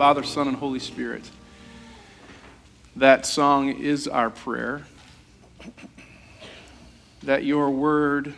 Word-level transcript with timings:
Father, 0.00 0.22
Son, 0.22 0.48
and 0.48 0.56
Holy 0.56 0.78
Spirit. 0.78 1.30
That 2.96 3.26
song 3.26 3.68
is 3.68 4.08
our 4.08 4.30
prayer. 4.30 4.86
That 7.24 7.44
your 7.44 7.68
word, 7.68 8.32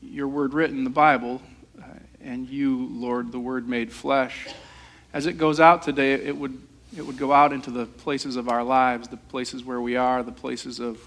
your 0.00 0.26
word 0.26 0.54
written 0.54 0.78
in 0.78 0.84
the 0.84 0.88
Bible, 0.88 1.42
uh, 1.78 1.84
and 2.22 2.48
you, 2.48 2.88
Lord, 2.90 3.30
the 3.30 3.38
word 3.38 3.68
made 3.68 3.92
flesh, 3.92 4.48
as 5.12 5.26
it 5.26 5.34
goes 5.34 5.60
out 5.60 5.82
today, 5.82 6.14
it 6.14 6.34
would, 6.34 6.58
it 6.96 7.02
would 7.02 7.18
go 7.18 7.30
out 7.30 7.52
into 7.52 7.70
the 7.70 7.84
places 7.84 8.36
of 8.36 8.48
our 8.48 8.64
lives, 8.64 9.06
the 9.08 9.18
places 9.18 9.62
where 9.64 9.82
we 9.82 9.96
are, 9.96 10.22
the 10.22 10.32
places 10.32 10.80
of 10.80 10.98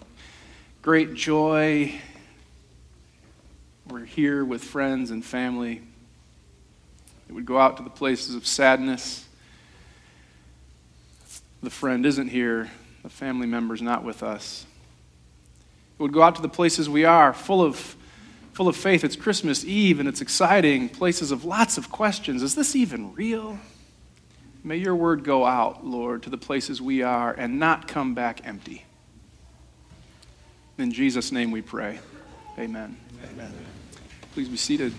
great 0.84 1.16
joy. 1.16 2.00
We're 3.88 4.05
here 4.05 4.46
with 4.46 4.64
friends 4.64 5.10
and 5.10 5.26
family. 5.26 5.82
It 7.28 7.34
would 7.34 7.48
go 7.48 7.58
out 7.58 7.78
to 7.78 7.84
the 7.84 7.89
places 7.89 8.36
of 8.36 8.46
sadness. 8.46 9.26
The 11.64 11.70
friend 11.70 12.06
isn't 12.06 12.30
here, 12.30 12.72
the 13.04 13.10
family 13.10 13.48
member's 13.48 13.82
not 13.82 14.04
with 14.04 14.24
us. 14.24 14.66
It 16.00 16.02
would 16.02 16.14
go 16.14 16.24
out 16.24 16.36
to 16.36 16.42
the 16.42 16.50
places 16.50 16.90
we 16.90 17.06
are, 17.06 17.34
full 17.34 17.62
of, 17.62 17.96
full 18.54 18.68
of 18.68 18.76
faith. 18.76 19.04
It's 19.04 19.16
Christmas 19.16 19.64
Eve 19.64 20.00
and 20.00 20.10
it's 20.10 20.22
exciting, 20.22 20.90
places 20.90 21.32
of 21.32 21.46
lots 21.46 21.78
of 21.78 21.92
questions. 21.92 22.42
Is 22.42 22.56
this 22.56 22.76
even 22.76 23.14
real? 23.14 23.60
May 24.64 24.78
your 24.78 24.96
word 24.96 25.24
go 25.24 25.46
out, 25.46 25.86
Lord, 25.86 26.24
to 26.24 26.30
the 26.30 26.38
places 26.38 26.82
we 26.82 27.04
are 27.04 27.32
and 27.32 27.60
not 27.60 27.88
come 27.88 28.16
back 28.16 28.42
empty. 28.44 28.86
In 30.78 30.92
Jesus' 30.92 31.32
name 31.32 31.52
we 31.52 31.62
pray. 31.62 32.00
Amen. 32.58 32.98
Amen. 33.32 33.54
Please 34.34 34.50
be 34.50 34.58
seated. 34.58 34.94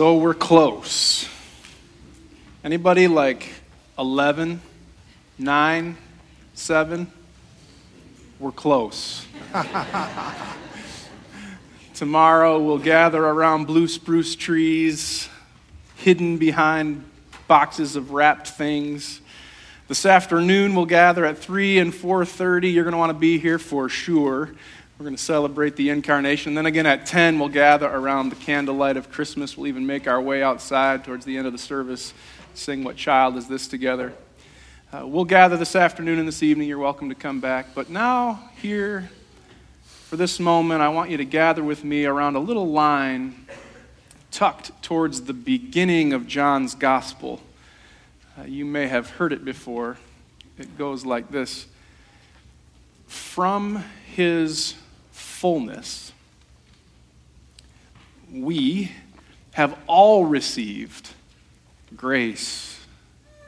So 0.00 0.16
we're 0.16 0.32
close. 0.32 1.28
Anybody 2.64 3.06
like 3.06 3.52
11, 3.98 4.62
9, 5.36 5.96
7? 6.54 7.12
We're 8.38 8.50
close. 8.50 9.26
Tomorrow 11.94 12.60
we'll 12.60 12.78
gather 12.78 13.22
around 13.22 13.66
blue 13.66 13.86
spruce 13.86 14.34
trees, 14.34 15.28
hidden 15.96 16.38
behind 16.38 17.04
boxes 17.46 17.94
of 17.94 18.12
wrapped 18.12 18.48
things. 18.48 19.20
This 19.86 20.06
afternoon 20.06 20.74
we'll 20.74 20.86
gather 20.86 21.26
at 21.26 21.36
3 21.36 21.78
and 21.78 21.92
4:30. 21.92 22.72
You're 22.72 22.84
going 22.84 22.92
to 22.92 22.98
want 22.98 23.10
to 23.10 23.18
be 23.18 23.38
here 23.38 23.58
for 23.58 23.90
sure. 23.90 24.54
We're 25.00 25.04
going 25.04 25.16
to 25.16 25.22
celebrate 25.22 25.76
the 25.76 25.88
incarnation. 25.88 26.52
Then 26.52 26.66
again 26.66 26.84
at 26.84 27.06
10, 27.06 27.38
we'll 27.38 27.48
gather 27.48 27.86
around 27.86 28.28
the 28.28 28.36
candlelight 28.36 28.98
of 28.98 29.10
Christmas. 29.10 29.56
We'll 29.56 29.68
even 29.68 29.86
make 29.86 30.06
our 30.06 30.20
way 30.20 30.42
outside 30.42 31.04
towards 31.04 31.24
the 31.24 31.38
end 31.38 31.46
of 31.46 31.54
the 31.54 31.58
service, 31.58 32.12
sing 32.52 32.84
What 32.84 32.96
Child 32.96 33.38
Is 33.38 33.48
This 33.48 33.66
together. 33.66 34.12
Uh, 34.92 35.06
we'll 35.06 35.24
gather 35.24 35.56
this 35.56 35.74
afternoon 35.74 36.18
and 36.18 36.28
this 36.28 36.42
evening. 36.42 36.68
You're 36.68 36.76
welcome 36.76 37.08
to 37.08 37.14
come 37.14 37.40
back. 37.40 37.68
But 37.74 37.88
now, 37.88 38.50
here, 38.60 39.08
for 39.84 40.18
this 40.18 40.38
moment, 40.38 40.82
I 40.82 40.90
want 40.90 41.10
you 41.10 41.16
to 41.16 41.24
gather 41.24 41.64
with 41.64 41.82
me 41.82 42.04
around 42.04 42.36
a 42.36 42.40
little 42.40 42.68
line 42.68 43.46
tucked 44.30 44.82
towards 44.82 45.22
the 45.22 45.32
beginning 45.32 46.12
of 46.12 46.26
John's 46.26 46.74
Gospel. 46.74 47.40
Uh, 48.38 48.42
you 48.42 48.66
may 48.66 48.86
have 48.86 49.08
heard 49.08 49.32
it 49.32 49.46
before. 49.46 49.96
It 50.58 50.76
goes 50.76 51.06
like 51.06 51.30
this 51.30 51.68
From 53.06 53.82
his 54.04 54.74
fullness, 55.40 56.12
we 58.30 58.92
have 59.52 59.74
all 59.86 60.26
received 60.26 61.08
grace 61.96 62.78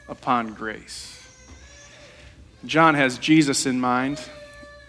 upon 0.09 0.55
grace. 0.55 1.23
John 2.65 2.95
has 2.95 3.19
Jesus 3.19 3.67
in 3.67 3.79
mind. 3.79 4.19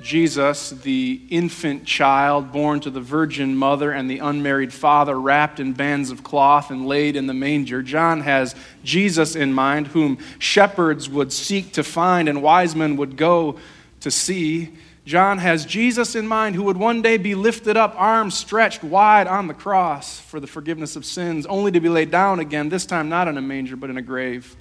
Jesus, 0.01 0.69
the 0.69 1.19
infant 1.29 1.83
child 1.83 2.53
born 2.53 2.79
to 2.79 2.89
the 2.89 3.01
virgin 3.01 3.57
mother 3.57 3.91
and 3.91 4.09
the 4.09 4.19
unmarried 4.19 4.71
father, 4.71 5.19
wrapped 5.19 5.59
in 5.59 5.73
bands 5.73 6.09
of 6.09 6.23
cloth 6.23 6.71
and 6.71 6.87
laid 6.87 7.17
in 7.17 7.27
the 7.27 7.33
manger. 7.33 7.83
John 7.83 8.21
has 8.21 8.55
Jesus 8.85 9.35
in 9.35 9.51
mind, 9.51 9.87
whom 9.87 10.19
shepherds 10.39 11.09
would 11.09 11.33
seek 11.33 11.73
to 11.73 11.83
find 11.83 12.29
and 12.29 12.41
wise 12.41 12.77
men 12.77 12.95
would 12.95 13.17
go 13.17 13.59
to 14.03 14.11
see. 14.11 14.73
John 15.05 15.39
has 15.39 15.65
Jesus 15.65 16.15
in 16.15 16.27
mind 16.27 16.55
who 16.55 16.63
would 16.63 16.77
one 16.77 17.01
day 17.01 17.17
be 17.17 17.35
lifted 17.35 17.75
up, 17.75 17.93
arms 17.97 18.35
stretched 18.35 18.83
wide 18.83 19.27
on 19.27 19.47
the 19.47 19.53
cross 19.53 20.19
for 20.19 20.39
the 20.39 20.47
forgiveness 20.47 20.95
of 20.95 21.03
sins, 21.03 21.45
only 21.45 21.71
to 21.71 21.81
be 21.81 21.89
laid 21.89 22.11
down 22.11 22.39
again, 22.39 22.69
this 22.69 22.85
time 22.85 23.09
not 23.09 23.27
in 23.27 23.37
a 23.37 23.41
manger, 23.41 23.75
but 23.75 23.89
in 23.89 23.97
a 23.97 24.01
grave. 24.01 24.55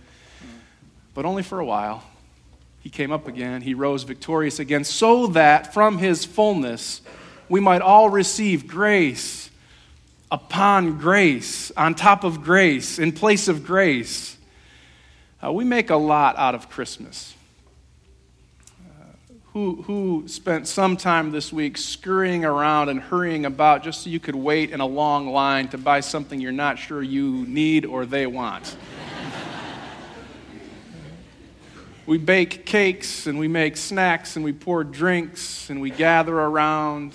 But 1.15 1.25
only 1.25 1.43
for 1.43 1.61
a 1.61 1.65
while. 1.65 2.03
He 2.81 2.91
came 2.91 3.13
up 3.13 3.29
again, 3.29 3.63
he 3.63 3.75
rose 3.75 4.03
victorious 4.03 4.59
again, 4.59 4.83
so 4.83 5.29
that 5.29 5.73
from 5.73 5.99
his 5.99 6.25
fullness 6.25 7.01
we 7.49 7.61
might 7.61 7.83
all 7.83 8.11
receive 8.11 8.67
grace 8.67 9.51
upon 10.31 10.99
grace, 10.99 11.71
on 11.77 11.95
top 11.95 12.25
of 12.25 12.43
grace, 12.43 12.99
in 12.99 13.13
place 13.13 13.47
of 13.47 13.65
grace. 13.65 14.37
Uh, 15.45 15.53
we 15.53 15.65
make 15.65 15.91
a 15.91 15.97
lot 15.97 16.37
out 16.39 16.55
of 16.55 16.69
Christmas 16.69 17.35
who, 19.53 19.83
who 19.83 20.25
spent 20.29 20.67
some 20.67 20.97
time 20.97 21.31
this 21.31 21.53
week 21.53 21.77
scurrying 21.77 22.45
around 22.45 22.89
and 22.89 22.99
hurrying 22.99 23.45
about 23.45 23.83
just 23.83 24.03
so 24.03 24.09
you 24.09 24.19
could 24.19 24.35
wait 24.35 24.71
in 24.71 24.81
a 24.81 24.87
long 24.87 25.29
line 25.29 25.69
to 25.69 25.79
buy 25.79 26.01
something 26.01 26.41
you're 26.41 26.53
not 26.53 26.79
sure 26.79 27.03
you 27.03 27.45
need 27.47 27.85
or 27.85 28.07
they 28.07 28.27
want? 28.27 28.77
we 32.07 32.17
bake 32.17 32.65
cakes 32.65 33.27
and 33.27 33.39
we 33.39 33.47
make 33.47 33.77
snacks 33.77 34.37
and 34.37 34.45
we 34.45 34.55
pour 34.55 34.85
drinks 34.85 35.69
and 35.69 35.83
we 35.83 35.91
gather 35.91 36.35
around. 36.35 37.13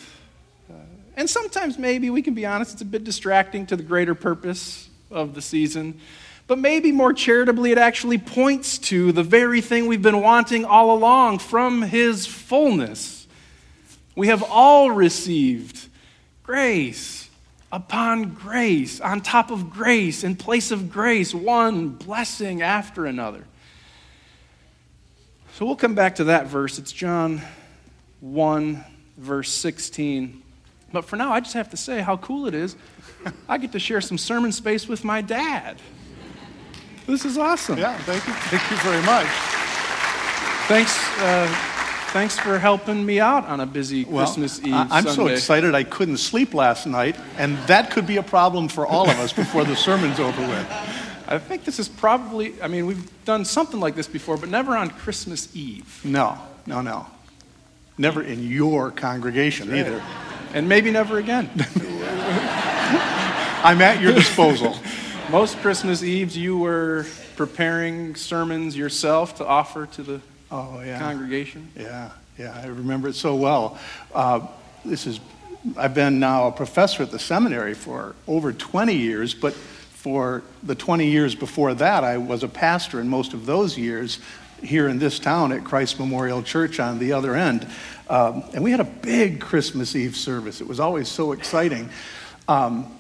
Uh, 0.70 0.76
and 1.16 1.28
sometimes, 1.28 1.80
maybe 1.80 2.12
we 2.12 2.22
can 2.22 2.36
be 2.36 2.46
honest, 2.46 2.74
it's 2.74 2.84
a 2.84 2.86
bit 2.86 3.04
distracting 3.04 3.66
to 3.66 3.76
the 3.76 3.84
greater 3.84 4.14
purpose 4.14 4.90
of 5.10 5.34
the 5.34 5.42
season 5.42 6.00
but 6.48 6.58
maybe 6.58 6.92
more 6.94 7.14
charitably, 7.14 7.72
it 7.72 7.78
actually 7.78 8.18
points 8.18 8.78
to 8.78 9.12
the 9.12 9.24
very 9.24 9.60
thing 9.60 9.86
we've 9.86 10.02
been 10.02 10.22
wanting 10.22 10.64
all 10.64 10.96
along 10.96 11.40
from 11.40 11.82
His 11.82 12.26
fullness. 12.26 13.28
We 14.16 14.28
have 14.28 14.42
all 14.44 14.90
received 14.90 15.90
grace 16.44 17.30
upon 17.72 18.30
grace, 18.34 19.02
on 19.02 19.20
top 19.22 19.52
of 19.52 19.70
grace, 19.70 20.24
in 20.24 20.38
place 20.38 20.72
of 20.72 20.90
grace, 20.90 21.34
one 21.34 21.90
blessing 21.90 22.62
after 22.62 23.06
another. 23.06 23.44
So 25.54 25.66
we'll 25.66 25.76
come 25.76 25.96
back 25.96 26.16
to 26.16 26.26
that 26.26 26.48
verse. 26.48 26.80
It's 26.80 26.92
John 26.94 27.42
1, 28.22 28.86
verse 29.18 29.52
16. 29.52 30.42
But 30.94 31.04
for 31.04 31.18
now, 31.18 31.34
I 31.34 31.42
just 31.42 31.56
have 31.56 31.70
to 31.72 31.78
say 31.78 32.00
how 32.00 32.16
cool 32.18 32.48
it 32.48 32.54
is. 32.54 32.76
I 33.50 33.58
get 33.58 33.74
to 33.74 33.80
share 33.80 34.00
some 34.00 34.18
sermon 34.18 34.54
space 34.54 34.88
with 34.88 35.04
my 35.04 35.22
dad. 35.22 35.78
This 37.08 37.24
is 37.24 37.38
awesome. 37.38 37.80
Yeah, 37.80 37.98
thank 38.00 38.28
you. 38.28 38.34
Thank 38.34 38.70
you 38.70 38.78
very 38.78 39.02
much. 39.04 39.28
Thanks. 40.68 40.94
Uh, 41.20 41.48
thanks 42.12 42.38
for 42.38 42.60
helping 42.60 43.06
me 43.06 43.22
out 43.22 43.46
on 43.46 43.62
a 43.62 43.66
busy 43.66 44.04
well, 44.04 44.26
Christmas 44.26 44.60
Eve. 44.60 44.74
I'm 44.74 44.90
Sunday. 44.90 45.12
so 45.12 45.28
excited 45.28 45.74
I 45.74 45.86
couldn't 45.86 46.18
sleep 46.18 46.54
last 46.54 46.86
night, 46.86 47.16
and 47.38 47.58
that 47.60 47.92
could 47.92 48.06
be 48.06 48.18
a 48.18 48.24
problem 48.24 48.68
for 48.68 48.86
all 48.86 49.10
of 49.10 49.18
us 49.20 49.32
before 49.32 49.64
the 49.64 49.76
sermon's 49.76 50.20
over 50.20 50.42
with. 50.42 50.68
I 51.30 51.40
think 51.40 51.64
this 51.64 51.80
is 51.80 51.88
probably, 51.88 52.62
I 52.62 52.68
mean, 52.68 52.86
we've 52.86 53.10
done 53.24 53.46
something 53.46 53.80
like 53.80 53.96
this 53.96 54.08
before, 54.08 54.36
but 54.36 54.50
never 54.50 54.76
on 54.76 54.90
Christmas 54.90 55.56
Eve. 55.56 56.02
No, 56.04 56.38
no, 56.66 56.82
no. 56.82 57.06
Never 57.98 58.22
in 58.22 58.44
your 58.44 58.92
congregation 58.92 59.70
right. 59.70 59.80
either. 59.80 60.04
And 60.54 60.68
maybe 60.68 60.92
never 60.92 61.20
again. 61.20 61.50
I'm 63.64 63.82
at 63.82 64.02
your 64.02 64.14
disposal. 64.14 64.76
Most 65.30 65.58
Christmas 65.58 66.04
Eves, 66.04 66.38
you 66.38 66.58
were 66.58 67.06
preparing 67.36 68.16
sermons 68.16 68.78
yourself 68.78 69.36
to 69.40 69.46
offer 69.46 69.86
to 69.88 70.02
the 70.02 70.22
oh, 70.52 70.80
yeah. 70.80 71.00
congregation. 71.00 71.70
Yeah, 71.76 72.12
yeah, 72.40 72.58
I 72.64 72.68
remember 72.68 73.10
it 73.10 73.16
so 73.16 73.36
well. 73.36 73.78
Uh, 74.16 74.48
this 74.86 75.06
is, 75.06 75.20
I've 75.76 75.94
been 75.94 76.22
now 76.22 76.48
a 76.48 76.52
professor 76.54 77.04
at 77.04 77.12
the 77.12 77.20
seminary 77.20 77.74
for 77.74 78.16
over 78.26 78.54
20 78.54 78.96
years, 78.96 79.34
but 79.34 79.54
for 79.54 80.44
the 80.64 80.76
20 80.76 81.08
years 81.08 81.36
before 81.36 81.74
that, 81.74 82.06
I 82.06 82.18
was 82.20 82.44
a 82.44 82.48
pastor 82.48 83.02
in 83.02 83.10
most 83.10 83.34
of 83.34 83.46
those 83.46 83.78
years 83.78 84.20
here 84.64 84.88
in 84.88 84.98
this 84.98 85.20
town 85.20 85.52
at 85.52 85.66
Christ 85.66 86.00
Memorial 86.00 86.42
Church 86.42 86.80
on 86.80 87.00
the 87.00 87.12
other 87.12 87.36
end. 87.36 87.68
Um, 88.10 88.46
and 88.54 88.64
we 88.64 88.72
had 88.72 88.80
a 88.80 88.86
big 88.86 89.42
Christmas 89.42 89.94
Eve 89.94 90.16
service. 90.16 90.62
It 90.62 90.68
was 90.70 90.80
always 90.80 91.10
so 91.10 91.34
exciting. 91.34 91.90
Um, 92.48 92.97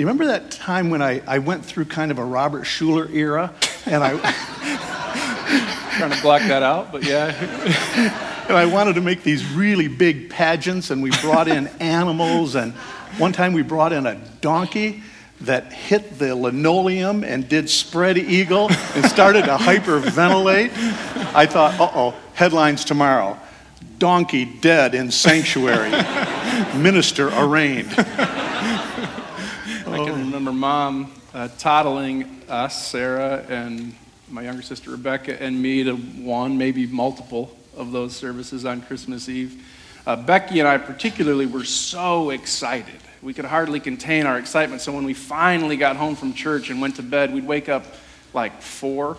you 0.00 0.06
remember 0.06 0.26
that 0.26 0.50
time 0.50 0.90
when 0.90 1.02
I, 1.02 1.20
I 1.26 1.38
went 1.38 1.64
through 1.64 1.86
kind 1.86 2.10
of 2.10 2.18
a 2.18 2.24
Robert 2.24 2.64
Schuller 2.64 3.12
era? 3.12 3.52
And 3.84 4.04
I. 4.04 4.10
Trying 5.98 6.12
to 6.12 6.22
block 6.22 6.42
that 6.42 6.62
out, 6.62 6.92
but 6.92 7.02
yeah. 7.02 7.34
and 8.48 8.56
I 8.56 8.66
wanted 8.66 8.94
to 8.94 9.00
make 9.00 9.24
these 9.24 9.44
really 9.50 9.88
big 9.88 10.30
pageants, 10.30 10.90
and 10.90 11.02
we 11.02 11.10
brought 11.20 11.48
in 11.48 11.66
animals. 11.80 12.54
And 12.54 12.74
one 13.18 13.32
time 13.32 13.52
we 13.52 13.62
brought 13.62 13.92
in 13.92 14.06
a 14.06 14.14
donkey 14.40 15.02
that 15.40 15.72
hit 15.72 16.18
the 16.18 16.34
linoleum 16.36 17.24
and 17.24 17.48
did 17.48 17.68
spread 17.68 18.18
eagle 18.18 18.70
and 18.94 19.04
started 19.06 19.46
to 19.46 19.56
hyperventilate. 19.56 20.70
I 21.34 21.46
thought, 21.46 21.80
uh 21.80 21.90
oh, 21.92 22.14
headlines 22.34 22.84
tomorrow 22.84 23.36
donkey 23.98 24.44
dead 24.44 24.94
in 24.94 25.10
sanctuary, 25.10 25.90
minister 26.76 27.30
arraigned. 27.30 27.92
Remember 30.48 30.66
mom 30.66 31.12
uh, 31.34 31.48
toddling 31.58 32.40
us, 32.48 32.88
Sarah 32.88 33.44
and 33.50 33.94
my 34.30 34.40
younger 34.40 34.62
sister 34.62 34.90
Rebecca, 34.90 35.42
and 35.42 35.60
me 35.60 35.84
to 35.84 35.94
one, 35.94 36.56
maybe 36.56 36.86
multiple 36.86 37.54
of 37.76 37.92
those 37.92 38.16
services 38.16 38.64
on 38.64 38.80
Christmas 38.80 39.28
Eve. 39.28 39.62
Uh, 40.06 40.16
Becky 40.16 40.58
and 40.60 40.66
I, 40.66 40.78
particularly, 40.78 41.44
were 41.44 41.64
so 41.64 42.30
excited. 42.30 42.94
We 43.20 43.34
could 43.34 43.44
hardly 43.44 43.78
contain 43.78 44.24
our 44.24 44.38
excitement. 44.38 44.80
So 44.80 44.90
when 44.90 45.04
we 45.04 45.12
finally 45.12 45.76
got 45.76 45.96
home 45.96 46.16
from 46.16 46.32
church 46.32 46.70
and 46.70 46.80
went 46.80 46.96
to 46.96 47.02
bed, 47.02 47.34
we'd 47.34 47.46
wake 47.46 47.68
up 47.68 47.84
like 48.32 48.62
4, 48.62 49.18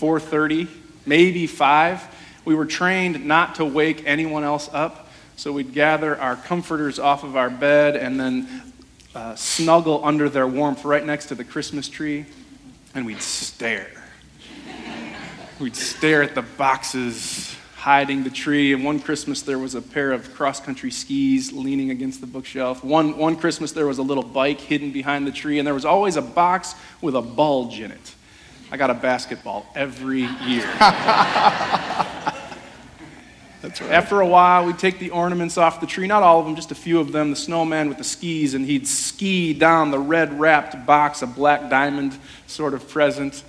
4:30, 0.00 0.68
maybe 1.04 1.46
5. 1.46 2.40
We 2.46 2.54
were 2.54 2.64
trained 2.64 3.26
not 3.26 3.56
to 3.56 3.64
wake 3.66 4.04
anyone 4.06 4.42
else 4.42 4.70
up, 4.72 5.10
so 5.36 5.52
we'd 5.52 5.74
gather 5.74 6.18
our 6.18 6.36
comforters 6.36 6.98
off 6.98 7.24
of 7.24 7.36
our 7.36 7.50
bed 7.50 7.94
and 7.94 8.18
then 8.18 8.68
uh, 9.14 9.34
snuggle 9.34 10.04
under 10.04 10.28
their 10.28 10.46
warmth 10.46 10.84
right 10.84 11.04
next 11.04 11.26
to 11.26 11.34
the 11.34 11.44
Christmas 11.44 11.88
tree, 11.88 12.26
and 12.94 13.06
we'd 13.06 13.22
stare. 13.22 13.90
we'd 15.58 15.76
stare 15.76 16.22
at 16.22 16.34
the 16.34 16.42
boxes 16.42 17.56
hiding 17.78 18.24
the 18.24 18.30
tree. 18.30 18.72
And 18.72 18.84
one 18.84 18.98
Christmas, 18.98 19.42
there 19.42 19.58
was 19.58 19.74
a 19.74 19.80
pair 19.80 20.12
of 20.12 20.34
cross 20.34 20.60
country 20.60 20.90
skis 20.90 21.52
leaning 21.52 21.90
against 21.90 22.20
the 22.20 22.26
bookshelf. 22.26 22.82
One, 22.82 23.16
one 23.16 23.36
Christmas, 23.36 23.72
there 23.72 23.86
was 23.86 23.98
a 23.98 24.02
little 24.02 24.24
bike 24.24 24.60
hidden 24.60 24.90
behind 24.90 25.26
the 25.26 25.32
tree, 25.32 25.58
and 25.58 25.66
there 25.66 25.74
was 25.74 25.84
always 25.84 26.16
a 26.16 26.22
box 26.22 26.74
with 27.00 27.14
a 27.14 27.22
bulge 27.22 27.80
in 27.80 27.90
it. 27.90 28.14
I 28.70 28.76
got 28.76 28.90
a 28.90 28.94
basketball 28.94 29.64
every 29.74 30.22
year. 30.44 30.68
That's 33.60 33.80
right. 33.80 33.90
After 33.90 34.20
a 34.20 34.26
while, 34.26 34.66
we'd 34.66 34.78
take 34.78 35.00
the 35.00 35.10
ornaments 35.10 35.58
off 35.58 35.80
the 35.80 35.86
tree, 35.86 36.06
not 36.06 36.22
all 36.22 36.38
of 36.38 36.46
them, 36.46 36.54
just 36.54 36.70
a 36.70 36.76
few 36.76 37.00
of 37.00 37.10
them, 37.10 37.30
the 37.30 37.36
snowman 37.36 37.88
with 37.88 37.98
the 37.98 38.04
skis, 38.04 38.54
and 38.54 38.64
he'd 38.64 38.86
ski 38.86 39.52
down 39.52 39.90
the 39.90 39.98
red 39.98 40.38
wrapped 40.38 40.86
box, 40.86 41.22
a 41.22 41.26
black 41.26 41.68
diamond 41.68 42.16
sort 42.46 42.72
of 42.72 42.88
present. 42.88 43.42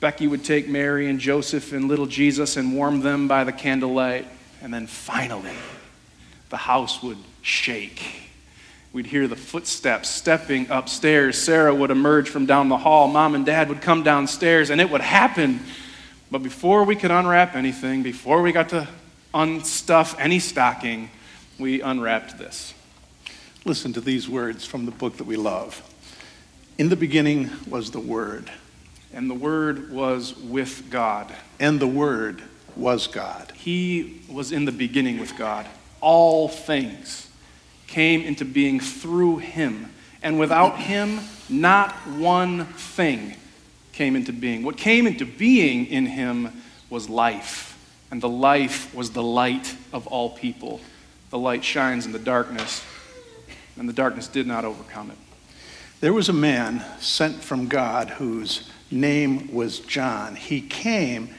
Becky 0.00 0.26
would 0.26 0.44
take 0.44 0.68
Mary 0.68 1.08
and 1.08 1.18
Joseph 1.18 1.72
and 1.72 1.88
little 1.88 2.04
Jesus 2.04 2.58
and 2.58 2.76
warm 2.76 3.00
them 3.00 3.26
by 3.26 3.44
the 3.44 3.52
candlelight. 3.52 4.26
And 4.60 4.72
then 4.72 4.86
finally, 4.86 5.56
the 6.50 6.58
house 6.58 7.02
would 7.02 7.18
shake. 7.40 8.02
We'd 8.92 9.06
hear 9.06 9.26
the 9.26 9.36
footsteps 9.36 10.10
stepping 10.10 10.68
upstairs. 10.70 11.38
Sarah 11.38 11.74
would 11.74 11.90
emerge 11.90 12.28
from 12.28 12.44
down 12.44 12.68
the 12.68 12.76
hall. 12.76 13.08
Mom 13.08 13.34
and 13.34 13.46
dad 13.46 13.70
would 13.70 13.80
come 13.80 14.02
downstairs, 14.02 14.68
and 14.68 14.80
it 14.80 14.90
would 14.90 15.00
happen. 15.00 15.60
But 16.30 16.42
before 16.42 16.84
we 16.84 16.96
could 16.96 17.10
unwrap 17.10 17.56
anything, 17.56 18.02
before 18.02 18.42
we 18.42 18.52
got 18.52 18.68
to 18.68 18.86
unstuff 19.34 20.14
any 20.18 20.38
stocking, 20.38 21.10
we 21.58 21.82
unwrapped 21.82 22.38
this. 22.38 22.72
Listen 23.64 23.92
to 23.92 24.00
these 24.00 24.28
words 24.28 24.64
from 24.64 24.84
the 24.84 24.92
book 24.92 25.16
that 25.16 25.24
we 25.24 25.36
love. 25.36 25.82
In 26.78 26.88
the 26.88 26.96
beginning 26.96 27.50
was 27.68 27.90
the 27.90 28.00
Word. 28.00 28.50
And 29.12 29.28
the 29.28 29.34
Word 29.34 29.90
was 29.90 30.36
with 30.36 30.90
God. 30.90 31.34
And 31.58 31.80
the 31.80 31.86
Word 31.86 32.42
was 32.76 33.06
God. 33.06 33.52
He 33.54 34.22
was 34.28 34.52
in 34.52 34.64
the 34.64 34.72
beginning 34.72 35.18
with 35.18 35.36
God. 35.36 35.66
All 36.00 36.48
things 36.48 37.28
came 37.86 38.22
into 38.22 38.44
being 38.44 38.80
through 38.80 39.38
Him. 39.38 39.92
And 40.22 40.38
without 40.38 40.78
Him, 40.78 41.20
not 41.48 41.92
one 42.08 42.66
thing 42.66 43.34
came 43.92 44.16
into 44.16 44.32
being. 44.32 44.62
What 44.62 44.76
came 44.76 45.06
into 45.06 45.24
being 45.24 45.86
in 45.86 46.06
Him 46.06 46.62
was 46.90 47.08
life 47.08 47.73
and 48.10 48.20
the 48.20 48.28
life 48.28 48.94
was 48.94 49.10
the 49.10 49.22
light 49.22 49.74
of 49.92 50.06
all 50.06 50.30
people. 50.30 50.80
The 51.30 51.38
light 51.38 51.64
shines 51.64 52.06
in 52.06 52.12
the 52.12 52.18
darkness, 52.18 52.84
and 53.76 53.88
the 53.88 53.92
darkness 53.92 54.28
did 54.28 54.46
not 54.46 54.64
overcome 54.64 55.10
it. 55.10 55.18
There 56.00 56.12
was 56.12 56.28
a 56.28 56.34
man 56.34 56.84
sent 57.00 57.36
from 57.36 57.66
God 57.66 58.10
whose 58.10 58.70
name 58.90 59.52
was 59.52 59.80
John. 59.80 60.36
He 60.36 60.60
came 60.60 61.30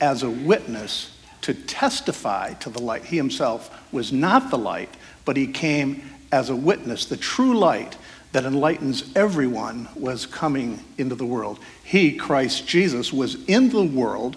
as 0.00 0.22
a 0.22 0.30
witness 0.30 1.18
to 1.42 1.54
testify 1.54 2.54
to 2.54 2.70
the 2.70 2.80
light. 2.80 3.04
He 3.04 3.16
himself 3.16 3.92
was 3.92 4.12
not 4.12 4.50
the 4.50 4.58
light, 4.58 4.90
but 5.24 5.36
he 5.36 5.46
came 5.46 6.02
as 6.30 6.50
a 6.50 6.56
witness. 6.56 7.06
The 7.06 7.16
true 7.16 7.58
light 7.58 7.96
that 8.32 8.44
enlightens 8.44 9.14
everyone 9.14 9.88
was 9.94 10.24
coming 10.24 10.82
into 10.96 11.14
the 11.14 11.26
world. 11.26 11.58
He, 11.84 12.16
Christ 12.16 12.66
Jesus, 12.66 13.12
was 13.12 13.44
in 13.46 13.68
the 13.68 13.84
world 13.84 14.36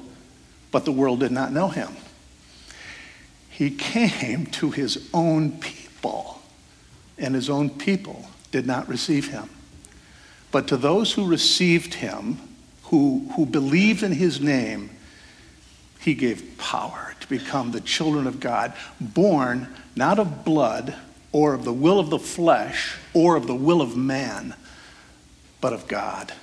but 0.76 0.84
the 0.84 0.92
world 0.92 1.22
did 1.22 1.32
not 1.32 1.54
know 1.54 1.70
him. 1.70 1.88
He 3.50 3.72
came 3.72 4.46
to 4.48 4.72
his 4.72 5.10
own 5.14 5.54
people, 5.54 6.42
and 7.18 7.34
his 7.34 7.50
own 7.50 7.70
people 7.70 8.28
did 8.52 8.68
not 8.68 8.90
receive 8.90 9.30
him. 9.30 9.50
But 10.52 10.68
to 10.68 10.76
those 10.76 11.14
who 11.14 11.26
received 11.26 11.94
him, 11.94 12.40
who, 12.84 13.32
who 13.38 13.46
believed 13.46 14.04
in 14.04 14.12
his 14.12 14.42
name, 14.42 14.90
he 16.02 16.14
gave 16.14 16.58
power 16.58 17.16
to 17.22 17.30
become 17.30 17.72
the 17.72 17.80
children 17.80 18.28
of 18.28 18.42
God, 18.42 18.74
born 19.00 19.74
not 19.96 20.20
of 20.20 20.44
blood 20.44 20.94
or 21.32 21.54
of 21.54 21.64
the 21.64 21.72
will 21.72 22.02
of 22.02 22.10
the 22.10 22.20
flesh 22.20 22.98
or 23.14 23.38
of 23.38 23.48
the 23.48 23.56
will 23.56 23.82
of 23.82 23.96
man, 23.96 24.54
but 25.62 25.72
of 25.72 25.88
God. 25.88 26.34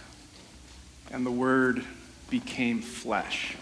And 1.10 1.26
the 1.26 1.30
Word 1.30 1.84
became 2.30 2.80
flesh 2.80 3.58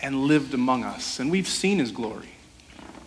and 0.00 0.24
lived 0.24 0.54
among 0.54 0.84
us, 0.84 1.18
and 1.18 1.30
we've 1.30 1.48
seen 1.48 1.78
his 1.78 1.90
glory. 1.90 2.28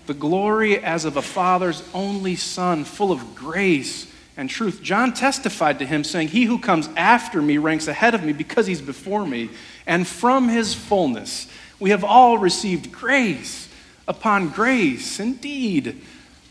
The 0.07 0.13
glory 0.13 0.77
as 0.83 1.05
of 1.05 1.15
a 1.15 1.21
father's 1.21 1.83
only 1.93 2.35
son, 2.35 2.83
full 2.83 3.11
of 3.11 3.35
grace 3.35 4.11
and 4.35 4.49
truth. 4.49 4.81
John 4.81 5.13
testified 5.13 5.79
to 5.79 5.85
him, 5.85 6.03
saying, 6.03 6.29
He 6.29 6.45
who 6.45 6.59
comes 6.59 6.89
after 6.97 7.41
me 7.41 7.57
ranks 7.57 7.87
ahead 7.87 8.15
of 8.15 8.23
me 8.23 8.33
because 8.33 8.67
he's 8.67 8.81
before 8.81 9.25
me. 9.25 9.49
And 9.85 10.07
from 10.07 10.49
his 10.49 10.73
fullness 10.73 11.47
we 11.79 11.89
have 11.89 12.03
all 12.03 12.37
received 12.37 12.91
grace 12.91 13.67
upon 14.07 14.49
grace. 14.49 15.19
Indeed, 15.19 16.01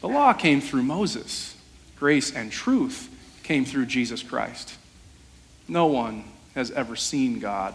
the 0.01 0.09
law 0.09 0.33
came 0.33 0.61
through 0.61 0.83
Moses, 0.83 1.57
grace 1.97 2.35
and 2.35 2.51
truth 2.51 3.09
came 3.43 3.65
through 3.65 3.87
Jesus 3.87 4.23
Christ. 4.23 4.77
No 5.69 5.87
one 5.87 6.25
has 6.55 6.71
ever 6.71 6.97
seen 6.97 7.39
God. 7.39 7.75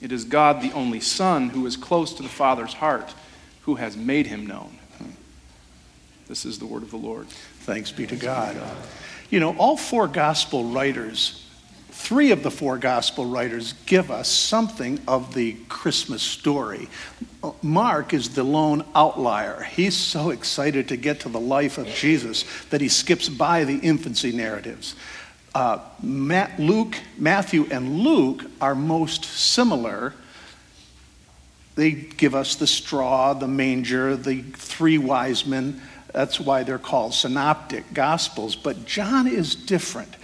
It 0.00 0.12
is 0.12 0.24
God, 0.24 0.60
the 0.60 0.72
only 0.72 1.00
Son, 1.00 1.50
who 1.50 1.66
is 1.66 1.76
close 1.76 2.12
to 2.14 2.22
the 2.22 2.28
Father's 2.28 2.74
heart, 2.74 3.14
who 3.62 3.76
has 3.76 3.96
made 3.96 4.26
him 4.26 4.46
known. 4.46 4.78
This 6.28 6.44
is 6.44 6.58
the 6.58 6.66
word 6.66 6.82
of 6.82 6.90
the 6.90 6.96
Lord. 6.96 7.28
Thanks 7.28 7.92
be 7.92 8.06
to 8.06 8.16
God. 8.16 8.56
You 9.30 9.40
know, 9.40 9.56
all 9.56 9.76
four 9.76 10.08
gospel 10.08 10.64
writers, 10.64 11.46
three 11.90 12.30
of 12.30 12.42
the 12.42 12.50
four 12.50 12.78
gospel 12.78 13.26
writers 13.26 13.74
give 13.86 14.10
us 14.10 14.28
something 14.28 15.00
of 15.06 15.34
the 15.34 15.56
Christmas 15.68 16.22
story. 16.22 16.88
Mark 17.62 18.14
is 18.14 18.30
the 18.30 18.44
lone 18.44 18.84
outlier. 18.94 19.62
He's 19.62 19.96
so 19.96 20.30
excited 20.30 20.88
to 20.88 20.96
get 20.96 21.20
to 21.20 21.28
the 21.28 21.40
life 21.40 21.78
of 21.78 21.86
Jesus 21.88 22.44
that 22.70 22.80
he 22.80 22.88
skips 22.88 23.28
by 23.28 23.64
the 23.64 23.78
infancy 23.78 24.32
narratives 24.32 24.94
uh, 25.54 25.78
Matt, 26.02 26.58
Luke, 26.58 26.96
Matthew, 27.16 27.66
and 27.70 28.00
Luke 28.00 28.44
are 28.60 28.74
most 28.74 29.24
similar. 29.24 30.14
They 31.76 31.92
give 31.92 32.34
us 32.34 32.56
the 32.56 32.66
straw, 32.66 33.34
the 33.34 33.48
manger, 33.48 34.16
the 34.16 34.42
three 34.42 34.98
wise 34.98 35.46
men. 35.46 35.80
That's 36.12 36.38
why 36.38 36.62
they're 36.62 36.78
called 36.78 37.14
synoptic 37.14 37.92
gospels. 37.92 38.56
But 38.56 38.84
John 38.84 39.26
is 39.26 39.54
different. 39.54 40.14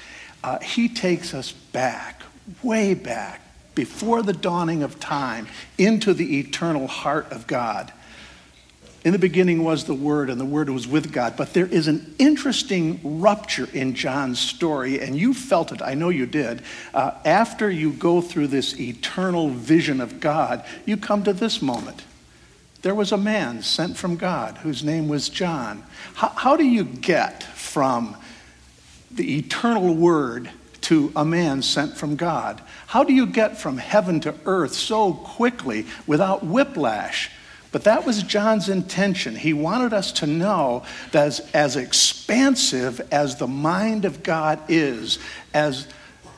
Uh, 0.43 0.59
he 0.61 0.89
takes 0.89 1.35
us 1.35 1.53
back, 1.53 2.23
way 2.63 2.95
back, 2.95 3.41
before 3.75 4.23
the 4.23 4.33
dawning 4.33 4.83
of 4.83 4.99
time, 4.99 5.47
into 5.79 6.13
the 6.15 6.39
eternal 6.39 6.87
heart 6.87 7.31
of 7.31 7.47
God. 7.47 7.93
In 9.03 9.13
the 9.13 9.19
beginning 9.19 9.65
was 9.65 9.85
the 9.85 9.95
Word, 9.95 10.29
and 10.29 10.39
the 10.39 10.45
Word 10.45 10.69
was 10.69 10.87
with 10.87 11.11
God. 11.11 11.35
But 11.37 11.55
there 11.55 11.67
is 11.67 11.89
an 11.89 12.15
interesting 12.19 13.01
rupture 13.21 13.67
in 13.73 13.95
John's 13.95 14.39
story, 14.39 15.01
and 15.01 15.17
you 15.17 15.33
felt 15.33 15.73
it. 15.73 15.81
I 15.81 15.95
know 15.95 16.11
you 16.11 16.27
did. 16.27 16.63
Uh, 16.93 17.13
after 17.25 17.71
you 17.71 17.93
go 17.93 18.21
through 18.21 18.49
this 18.49 18.79
eternal 18.79 19.49
vision 19.49 20.03
of 20.03 20.21
God, 20.21 20.65
you 20.85 20.99
come 20.99 21.25
to 21.25 21.33
this 21.33 21.63
moment. 21.63 22.03
There 22.83 22.95
was 22.95 23.11
a 23.11 23.17
man 23.17 23.63
sent 23.63 23.97
from 23.97 24.17
God 24.17 24.59
whose 24.59 24.85
name 24.85 25.09
was 25.09 25.31
John. 25.31 25.83
How, 26.15 26.29
how 26.29 26.57
do 26.57 26.65
you 26.65 26.85
get 26.85 27.43
from 27.43 28.17
the 29.11 29.39
eternal 29.39 29.95
Word 29.95 30.51
to 30.83 31.11
a 31.17 31.25
man 31.25 31.63
sent 31.63 31.97
from 31.97 32.17
God? 32.17 32.61
How 32.87 33.05
do 33.05 33.15
you 33.15 33.27
get 33.27 33.57
from 33.57 33.79
heaven 33.79 34.21
to 34.21 34.35
earth 34.45 34.75
so 34.75 35.15
quickly 35.15 35.87
without 36.07 36.45
whiplash? 36.45 37.31
But 37.73 37.85
that 37.85 38.05
was 38.05 38.23
John's 38.23 38.69
intention. 38.69 39.37
He 39.37 39.53
wanted 39.53 39.93
us 39.93 40.13
to 40.13 40.27
know 40.27 40.83
that 41.13 41.27
as, 41.27 41.41
as 41.55 41.77
expansive 41.77 43.01
as 43.13 43.37
the 43.37 43.47
mind 43.47 44.05
of 44.05 44.23
God 44.23 44.61
is, 44.69 45.19
as 45.55 45.87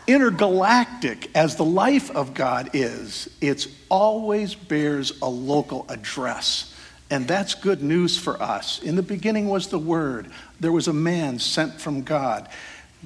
intergalactic 0.07 1.31
as 1.35 1.57
the 1.57 1.65
life 1.65 2.11
of 2.11 2.35
God 2.35 2.71
is, 2.75 3.29
it 3.41 3.67
always 3.89 4.55
bears 4.55 5.12
a 5.23 5.29
local 5.29 5.87
address. 5.89 6.75
And 7.11 7.29
that's 7.29 7.55
good 7.55 7.83
news 7.83 8.19
for 8.19 8.41
us. 8.43 8.83
In 8.83 8.97
the 8.97 9.03
beginning 9.03 9.49
was 9.49 9.69
the 9.69 9.79
Word, 9.79 10.31
there 10.61 10.73
was 10.73 10.89
a 10.89 10.93
man 10.93 11.39
sent 11.39 11.81
from 11.81 12.03
God. 12.03 12.49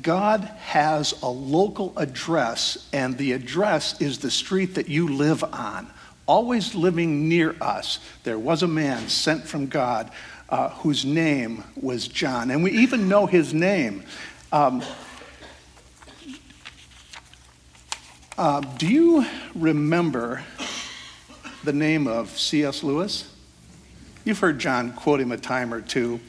God 0.02 0.42
has 0.60 1.20
a 1.22 1.28
local 1.28 1.92
address, 1.96 2.88
and 2.92 3.16
the 3.16 3.32
address 3.32 4.00
is 4.00 4.18
the 4.18 4.30
street 4.30 4.74
that 4.74 4.88
you 4.88 5.08
live 5.08 5.42
on. 5.42 5.88
Always 6.26 6.74
living 6.74 7.28
near 7.28 7.54
us, 7.60 8.00
there 8.24 8.38
was 8.38 8.62
a 8.62 8.68
man 8.68 9.08
sent 9.08 9.46
from 9.46 9.66
God 9.66 10.10
uh, 10.48 10.70
whose 10.70 11.04
name 11.04 11.64
was 11.80 12.08
John. 12.08 12.50
And 12.50 12.62
we 12.62 12.72
even 12.72 13.08
know 13.08 13.26
his 13.26 13.54
name. 13.54 14.04
Um, 14.52 14.82
uh, 18.36 18.60
do 18.60 18.86
you 18.86 19.26
remember 19.54 20.42
the 21.64 21.72
name 21.72 22.06
of 22.06 22.30
C.S. 22.30 22.82
Lewis? 22.82 23.32
You've 24.24 24.40
heard 24.40 24.58
John 24.58 24.92
quote 24.92 25.20
him 25.20 25.30
a 25.32 25.36
time 25.36 25.72
or 25.72 25.80
two. 25.80 26.20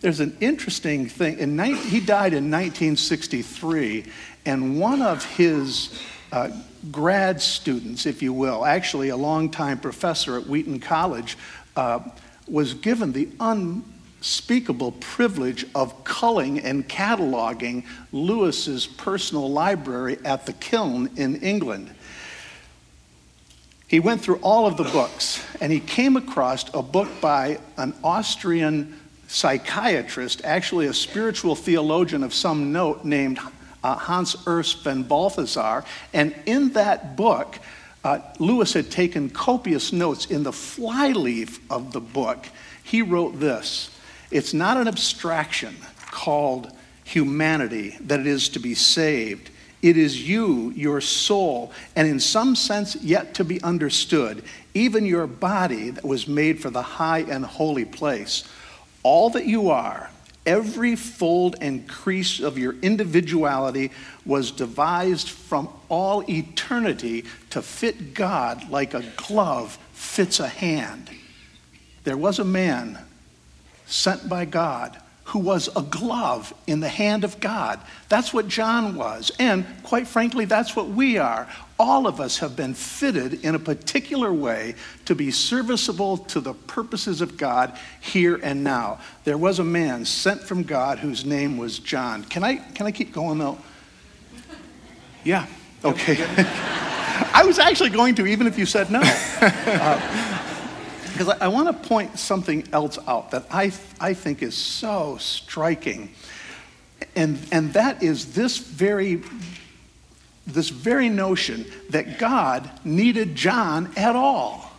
There's 0.00 0.20
an 0.20 0.36
interesting 0.40 1.08
thing. 1.08 1.38
In, 1.38 1.58
he 1.58 2.00
died 2.00 2.32
in 2.32 2.50
1963, 2.50 4.04
and 4.44 4.80
one 4.80 5.00
of 5.00 5.24
his 5.24 5.96
uh, 6.32 6.50
grad 6.90 7.40
students, 7.40 8.06
if 8.06 8.22
you 8.22 8.32
will, 8.32 8.64
actually 8.64 9.10
a 9.10 9.16
longtime 9.16 9.78
professor 9.78 10.36
at 10.38 10.46
Wheaton 10.46 10.80
College, 10.80 11.36
uh, 11.76 12.00
was 12.48 12.74
given 12.74 13.12
the 13.12 13.28
unspeakable 13.38 14.92
privilege 14.92 15.66
of 15.74 16.04
culling 16.04 16.58
and 16.58 16.88
cataloging 16.88 17.84
Lewis's 18.10 18.86
personal 18.86 19.50
library 19.50 20.18
at 20.24 20.46
the 20.46 20.54
Kiln 20.54 21.10
in 21.16 21.36
England. 21.36 21.94
He 23.86 24.00
went 24.00 24.22
through 24.22 24.36
all 24.36 24.66
of 24.66 24.78
the 24.78 24.84
books 24.84 25.44
and 25.60 25.70
he 25.70 25.80
came 25.80 26.16
across 26.16 26.64
a 26.72 26.82
book 26.82 27.08
by 27.20 27.58
an 27.76 27.94
Austrian 28.02 28.98
psychiatrist, 29.28 30.40
actually 30.44 30.86
a 30.86 30.94
spiritual 30.94 31.54
theologian 31.54 32.22
of 32.22 32.32
some 32.32 32.72
note 32.72 33.04
named 33.04 33.38
uh, 33.82 33.96
Hans 33.96 34.36
Urs 34.46 34.82
von 34.82 35.02
Balthasar. 35.02 35.84
And 36.12 36.34
in 36.46 36.70
that 36.70 37.16
book, 37.16 37.58
uh, 38.04 38.20
Lewis 38.38 38.72
had 38.72 38.90
taken 38.90 39.30
copious 39.30 39.92
notes. 39.92 40.26
In 40.26 40.42
the 40.42 40.52
flyleaf 40.52 41.60
of 41.70 41.92
the 41.92 42.00
book, 42.00 42.46
he 42.82 43.02
wrote 43.02 43.38
this 43.38 43.90
It's 44.30 44.54
not 44.54 44.76
an 44.76 44.88
abstraction 44.88 45.76
called 46.10 46.70
humanity 47.04 47.96
that 48.00 48.20
it 48.20 48.26
is 48.26 48.48
to 48.50 48.58
be 48.58 48.74
saved. 48.74 49.50
It 49.82 49.96
is 49.96 50.28
you, 50.28 50.70
your 50.76 51.00
soul, 51.00 51.72
and 51.96 52.06
in 52.06 52.20
some 52.20 52.54
sense 52.54 52.94
yet 52.96 53.34
to 53.34 53.44
be 53.44 53.60
understood, 53.62 54.44
even 54.74 55.04
your 55.04 55.26
body 55.26 55.90
that 55.90 56.04
was 56.04 56.28
made 56.28 56.60
for 56.60 56.70
the 56.70 56.82
high 56.82 57.20
and 57.20 57.44
holy 57.44 57.84
place. 57.84 58.44
All 59.02 59.30
that 59.30 59.44
you 59.44 59.70
are, 59.70 60.08
Every 60.44 60.96
fold 60.96 61.56
and 61.60 61.88
crease 61.88 62.40
of 62.40 62.58
your 62.58 62.74
individuality 62.82 63.90
was 64.24 64.50
devised 64.50 65.28
from 65.28 65.68
all 65.88 66.28
eternity 66.28 67.24
to 67.50 67.62
fit 67.62 68.14
God 68.14 68.68
like 68.68 68.94
a 68.94 69.04
glove 69.16 69.78
fits 69.92 70.40
a 70.40 70.48
hand. 70.48 71.10
There 72.04 72.16
was 72.16 72.38
a 72.38 72.44
man 72.44 72.98
sent 73.86 74.28
by 74.28 74.44
God 74.46 75.01
who 75.24 75.38
was 75.38 75.68
a 75.76 75.82
glove 75.82 76.52
in 76.66 76.80
the 76.80 76.88
hand 76.88 77.24
of 77.24 77.38
God. 77.38 77.80
That's 78.08 78.34
what 78.34 78.48
John 78.48 78.96
was. 78.96 79.30
And 79.38 79.64
quite 79.82 80.08
frankly, 80.08 80.44
that's 80.44 80.74
what 80.74 80.88
we 80.88 81.16
are. 81.16 81.48
All 81.78 82.06
of 82.06 82.20
us 82.20 82.38
have 82.38 82.56
been 82.56 82.74
fitted 82.74 83.44
in 83.44 83.54
a 83.54 83.58
particular 83.58 84.32
way 84.32 84.74
to 85.04 85.14
be 85.14 85.30
serviceable 85.30 86.18
to 86.18 86.40
the 86.40 86.54
purposes 86.54 87.20
of 87.20 87.36
God 87.36 87.76
here 88.00 88.38
and 88.42 88.64
now. 88.64 89.00
There 89.24 89.38
was 89.38 89.58
a 89.58 89.64
man 89.64 90.04
sent 90.04 90.42
from 90.42 90.64
God 90.64 90.98
whose 90.98 91.24
name 91.24 91.56
was 91.56 91.78
John. 91.78 92.24
Can 92.24 92.42
I, 92.42 92.56
can 92.56 92.86
I 92.86 92.92
keep 92.92 93.12
going 93.12 93.38
though? 93.38 93.58
Yeah. 95.24 95.46
Okay. 95.84 96.18
I 97.34 97.44
was 97.46 97.58
actually 97.58 97.90
going 97.90 98.16
to, 98.16 98.26
even 98.26 98.46
if 98.46 98.58
you 98.58 98.66
said 98.66 98.90
no. 98.90 99.00
Uh, 99.02 100.38
because 101.22 101.40
I, 101.40 101.44
I 101.44 101.48
want 101.48 101.68
to 101.68 101.88
point 101.88 102.18
something 102.18 102.66
else 102.72 102.98
out 103.06 103.30
that 103.30 103.46
I, 103.50 103.72
I 104.00 104.14
think 104.14 104.42
is 104.42 104.56
so 104.56 105.18
striking. 105.18 106.12
And, 107.14 107.38
and 107.52 107.72
that 107.74 108.02
is 108.02 108.32
this 108.34 108.58
very, 108.58 109.22
this 110.46 110.68
very 110.68 111.08
notion 111.08 111.66
that 111.90 112.18
God 112.18 112.68
needed 112.84 113.34
John 113.36 113.92
at 113.96 114.16
all, 114.16 114.72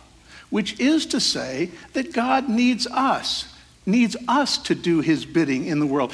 which 0.50 0.78
is 0.80 1.06
to 1.06 1.20
say 1.20 1.70
that 1.94 2.12
God 2.12 2.48
needs 2.48 2.86
us, 2.86 3.54
needs 3.86 4.16
us 4.28 4.58
to 4.58 4.74
do 4.74 5.00
his 5.00 5.24
bidding 5.24 5.66
in 5.66 5.80
the 5.80 5.86
world. 5.86 6.12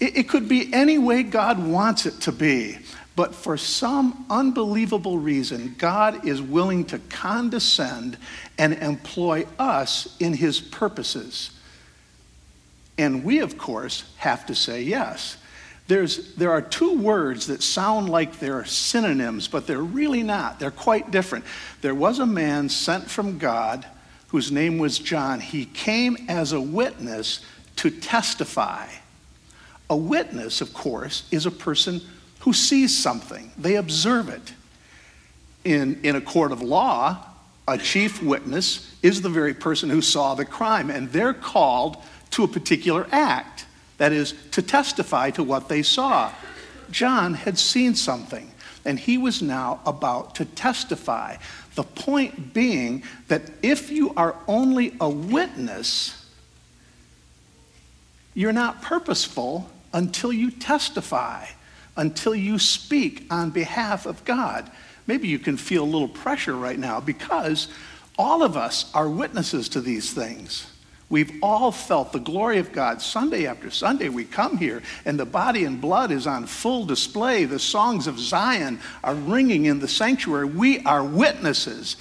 It, 0.00 0.18
it 0.18 0.28
could 0.28 0.48
be 0.48 0.72
any 0.74 0.98
way 0.98 1.22
God 1.22 1.64
wants 1.64 2.04
it 2.04 2.20
to 2.22 2.32
be. 2.32 2.78
But 3.16 3.34
for 3.34 3.56
some 3.56 4.26
unbelievable 4.28 5.18
reason, 5.18 5.74
God 5.78 6.26
is 6.26 6.42
willing 6.42 6.84
to 6.86 6.98
condescend 7.08 8.18
and 8.58 8.74
employ 8.74 9.46
us 9.58 10.14
in 10.20 10.34
his 10.34 10.60
purposes. 10.60 11.50
And 12.98 13.24
we, 13.24 13.38
of 13.40 13.56
course, 13.56 14.04
have 14.18 14.44
to 14.46 14.54
say 14.54 14.82
yes. 14.82 15.38
There's, 15.88 16.34
there 16.34 16.50
are 16.50 16.60
two 16.60 16.98
words 16.98 17.46
that 17.46 17.62
sound 17.62 18.10
like 18.10 18.38
they're 18.38 18.64
synonyms, 18.64 19.48
but 19.48 19.66
they're 19.66 19.78
really 19.78 20.22
not. 20.22 20.58
They're 20.58 20.70
quite 20.70 21.10
different. 21.10 21.44
There 21.80 21.94
was 21.94 22.18
a 22.18 22.26
man 22.26 22.68
sent 22.68 23.08
from 23.08 23.38
God 23.38 23.86
whose 24.28 24.52
name 24.52 24.78
was 24.78 24.98
John. 24.98 25.40
He 25.40 25.64
came 25.64 26.16
as 26.28 26.52
a 26.52 26.60
witness 26.60 27.40
to 27.76 27.90
testify. 27.90 28.88
A 29.88 29.96
witness, 29.96 30.60
of 30.60 30.74
course, 30.74 31.22
is 31.30 31.46
a 31.46 31.50
person 31.50 32.00
who 32.46 32.52
sees 32.52 32.96
something, 32.96 33.50
they 33.58 33.74
observe 33.74 34.28
it. 34.28 34.52
In, 35.64 35.98
in 36.04 36.14
a 36.14 36.20
court 36.20 36.52
of 36.52 36.62
law, 36.62 37.18
a 37.66 37.76
chief 37.76 38.22
witness 38.22 38.94
is 39.02 39.20
the 39.20 39.28
very 39.28 39.52
person 39.52 39.90
who 39.90 40.00
saw 40.00 40.36
the 40.36 40.44
crime, 40.44 40.88
and 40.88 41.10
they're 41.10 41.34
called 41.34 41.96
to 42.30 42.44
a 42.44 42.48
particular 42.48 43.08
act, 43.10 43.66
that 43.98 44.12
is, 44.12 44.32
to 44.52 44.62
testify 44.62 45.30
to 45.30 45.42
what 45.42 45.68
they 45.68 45.82
saw. 45.82 46.32
John 46.88 47.34
had 47.34 47.58
seen 47.58 47.96
something, 47.96 48.52
and 48.84 48.96
he 48.96 49.18
was 49.18 49.42
now 49.42 49.80
about 49.84 50.36
to 50.36 50.44
testify. 50.44 51.38
The 51.74 51.82
point 51.82 52.54
being 52.54 53.02
that 53.26 53.42
if 53.60 53.90
you 53.90 54.14
are 54.14 54.36
only 54.46 54.94
a 55.00 55.10
witness, 55.10 56.24
you're 58.34 58.52
not 58.52 58.82
purposeful 58.82 59.68
until 59.92 60.32
you 60.32 60.52
testify 60.52 61.46
until 61.96 62.34
you 62.34 62.58
speak 62.58 63.26
on 63.30 63.50
behalf 63.50 64.06
of 64.06 64.24
God. 64.24 64.70
Maybe 65.06 65.28
you 65.28 65.38
can 65.38 65.56
feel 65.56 65.84
a 65.84 65.84
little 65.84 66.08
pressure 66.08 66.54
right 66.56 66.78
now 66.78 67.00
because 67.00 67.68
all 68.18 68.42
of 68.42 68.56
us 68.56 68.90
are 68.94 69.08
witnesses 69.08 69.68
to 69.70 69.80
these 69.80 70.12
things. 70.12 70.70
We've 71.08 71.38
all 71.40 71.70
felt 71.70 72.12
the 72.12 72.18
glory 72.18 72.58
of 72.58 72.72
God. 72.72 73.00
Sunday 73.00 73.46
after 73.46 73.70
Sunday, 73.70 74.08
we 74.08 74.24
come 74.24 74.56
here 74.56 74.82
and 75.04 75.18
the 75.18 75.24
body 75.24 75.64
and 75.64 75.80
blood 75.80 76.10
is 76.10 76.26
on 76.26 76.46
full 76.46 76.84
display. 76.84 77.44
The 77.44 77.60
songs 77.60 78.08
of 78.08 78.18
Zion 78.18 78.80
are 79.04 79.14
ringing 79.14 79.66
in 79.66 79.78
the 79.78 79.86
sanctuary. 79.86 80.46
We 80.46 80.80
are 80.80 81.04
witnesses. 81.04 81.96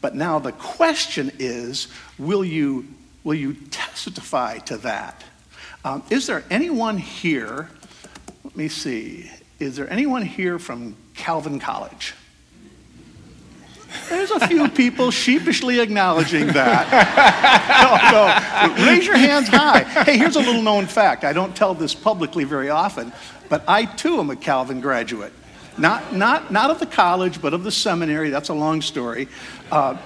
But 0.00 0.16
now 0.16 0.40
the 0.40 0.52
question 0.52 1.30
is 1.38 1.86
will 2.18 2.44
you, 2.44 2.88
will 3.22 3.34
you 3.34 3.54
testify 3.54 4.58
to 4.58 4.78
that? 4.78 5.22
Um, 5.84 6.02
is 6.10 6.26
there 6.26 6.42
anyone 6.50 6.98
here 6.98 7.70
let 8.50 8.56
me 8.56 8.68
see. 8.68 9.30
Is 9.60 9.76
there 9.76 9.88
anyone 9.88 10.22
here 10.22 10.58
from 10.58 10.96
Calvin 11.14 11.60
College? 11.60 12.14
There's 14.08 14.32
a 14.32 14.48
few 14.48 14.68
people 14.82 15.12
sheepishly 15.12 15.78
acknowledging 15.78 16.48
that. 16.48 16.90
no, 18.74 18.74
no. 18.74 18.90
Raise 18.90 19.06
your 19.06 19.16
hands 19.16 19.46
high. 19.46 19.84
Hey, 19.84 20.18
here's 20.18 20.34
a 20.34 20.40
little 20.40 20.62
known 20.62 20.86
fact. 20.86 21.22
I 21.22 21.32
don't 21.32 21.54
tell 21.54 21.74
this 21.74 21.94
publicly 21.94 22.42
very 22.42 22.70
often, 22.70 23.12
but 23.48 23.62
I 23.68 23.84
too 23.84 24.18
am 24.18 24.30
a 24.30 24.36
Calvin 24.36 24.80
graduate. 24.80 25.32
Not, 25.78 26.12
not, 26.12 26.50
not 26.50 26.70
of 26.72 26.80
the 26.80 26.86
college, 26.86 27.40
but 27.40 27.54
of 27.54 27.62
the 27.62 27.70
seminary. 27.70 28.30
That's 28.30 28.48
a 28.48 28.54
long 28.54 28.82
story. 28.82 29.28
Uh, 29.70 29.96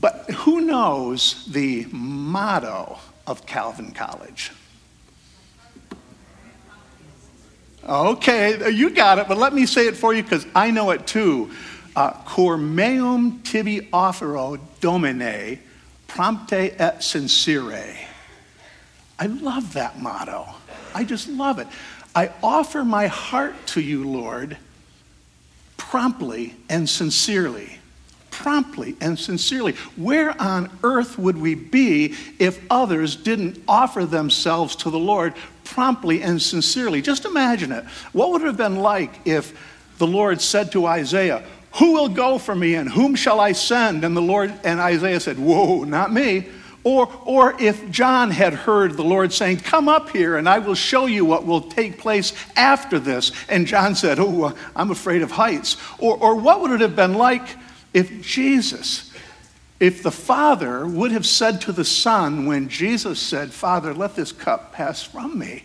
but 0.00 0.30
who 0.30 0.60
knows 0.60 1.46
the 1.46 1.86
motto 1.90 3.00
of 3.26 3.44
Calvin 3.44 3.90
College? 3.90 4.52
Okay, 7.86 8.70
you 8.70 8.90
got 8.90 9.18
it, 9.18 9.28
but 9.28 9.36
let 9.36 9.52
me 9.52 9.66
say 9.66 9.86
it 9.86 9.96
for 9.96 10.14
you 10.14 10.22
because 10.22 10.46
I 10.54 10.70
know 10.70 10.90
it 10.90 11.06
too. 11.06 11.50
Uh, 11.94 12.12
Cor 12.24 12.56
meum 12.56 13.42
tibi 13.42 13.82
offero 13.92 14.58
domine, 14.80 15.58
prompte 16.08 16.74
et 16.78 17.02
sincere. 17.04 17.94
I 19.18 19.26
love 19.26 19.74
that 19.74 20.00
motto. 20.00 20.48
I 20.94 21.04
just 21.04 21.28
love 21.28 21.58
it. 21.58 21.66
I 22.14 22.30
offer 22.42 22.84
my 22.84 23.06
heart 23.06 23.54
to 23.68 23.80
you, 23.80 24.08
Lord, 24.08 24.56
promptly 25.76 26.54
and 26.70 26.88
sincerely. 26.88 27.78
Promptly 28.30 28.96
and 29.00 29.18
sincerely. 29.18 29.72
Where 29.96 30.40
on 30.40 30.70
earth 30.82 31.18
would 31.18 31.36
we 31.36 31.54
be 31.54 32.14
if 32.38 32.60
others 32.70 33.14
didn't 33.14 33.62
offer 33.68 34.04
themselves 34.04 34.74
to 34.76 34.90
the 34.90 34.98
Lord 34.98 35.34
promptly 35.74 36.22
and 36.22 36.40
sincerely? 36.40 37.02
Just 37.02 37.24
imagine 37.24 37.72
it. 37.72 37.84
What 38.12 38.30
would 38.30 38.42
it 38.42 38.46
have 38.46 38.56
been 38.56 38.76
like 38.76 39.12
if 39.24 39.52
the 39.98 40.06
Lord 40.06 40.40
said 40.40 40.70
to 40.72 40.86
Isaiah, 40.86 41.42
Who 41.78 41.94
will 41.94 42.08
go 42.08 42.38
for 42.38 42.54
me 42.54 42.76
and 42.76 42.88
whom 42.88 43.16
shall 43.16 43.40
I 43.40 43.52
send? 43.52 44.04
And 44.04 44.16
the 44.16 44.22
Lord 44.22 44.54
and 44.62 44.78
Isaiah 44.78 45.18
said, 45.18 45.36
Whoa, 45.36 45.82
not 45.82 46.12
me. 46.12 46.48
Or, 46.84 47.12
or 47.24 47.60
if 47.60 47.90
John 47.90 48.30
had 48.30 48.54
heard 48.54 48.92
the 48.92 49.02
Lord 49.02 49.32
saying, 49.32 49.58
Come 49.58 49.88
up 49.88 50.10
here 50.10 50.36
and 50.36 50.48
I 50.48 50.60
will 50.60 50.76
show 50.76 51.06
you 51.06 51.24
what 51.24 51.44
will 51.44 51.62
take 51.62 51.98
place 51.98 52.32
after 52.54 53.00
this. 53.00 53.32
And 53.48 53.66
John 53.66 53.96
said, 53.96 54.18
Oh, 54.20 54.56
I'm 54.76 54.92
afraid 54.92 55.22
of 55.22 55.32
heights. 55.32 55.76
Or, 55.98 56.16
or 56.16 56.36
what 56.36 56.60
would 56.60 56.70
it 56.70 56.80
have 56.82 56.94
been 56.94 57.14
like 57.14 57.56
if 57.92 58.22
Jesus, 58.22 59.12
if 59.80 60.02
the 60.02 60.10
Father 60.10 60.86
would 60.86 61.12
have 61.12 61.26
said 61.26 61.60
to 61.62 61.72
the 61.72 61.84
Son 61.84 62.46
when 62.46 62.68
Jesus 62.68 63.18
said, 63.20 63.52
Father, 63.52 63.92
let 63.92 64.14
this 64.14 64.32
cup 64.32 64.72
pass 64.72 65.02
from 65.02 65.38
me? 65.38 65.64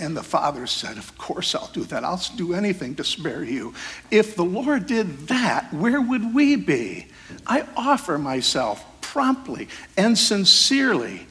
And 0.00 0.16
the 0.16 0.22
father 0.22 0.66
said, 0.66 0.96
Of 0.96 1.18
course 1.18 1.54
I'll 1.54 1.68
do 1.68 1.84
that. 1.84 2.04
I'll 2.04 2.22
do 2.34 2.54
anything 2.54 2.94
to 2.94 3.04
spare 3.04 3.44
you. 3.44 3.74
If 4.10 4.34
the 4.34 4.44
Lord 4.44 4.86
did 4.86 5.28
that, 5.28 5.72
where 5.74 6.00
would 6.00 6.34
we 6.34 6.56
be? 6.56 7.08
I 7.46 7.66
offer 7.76 8.16
myself 8.16 8.82
promptly 9.02 9.68
and 9.98 10.16
sincerely. 10.16 11.26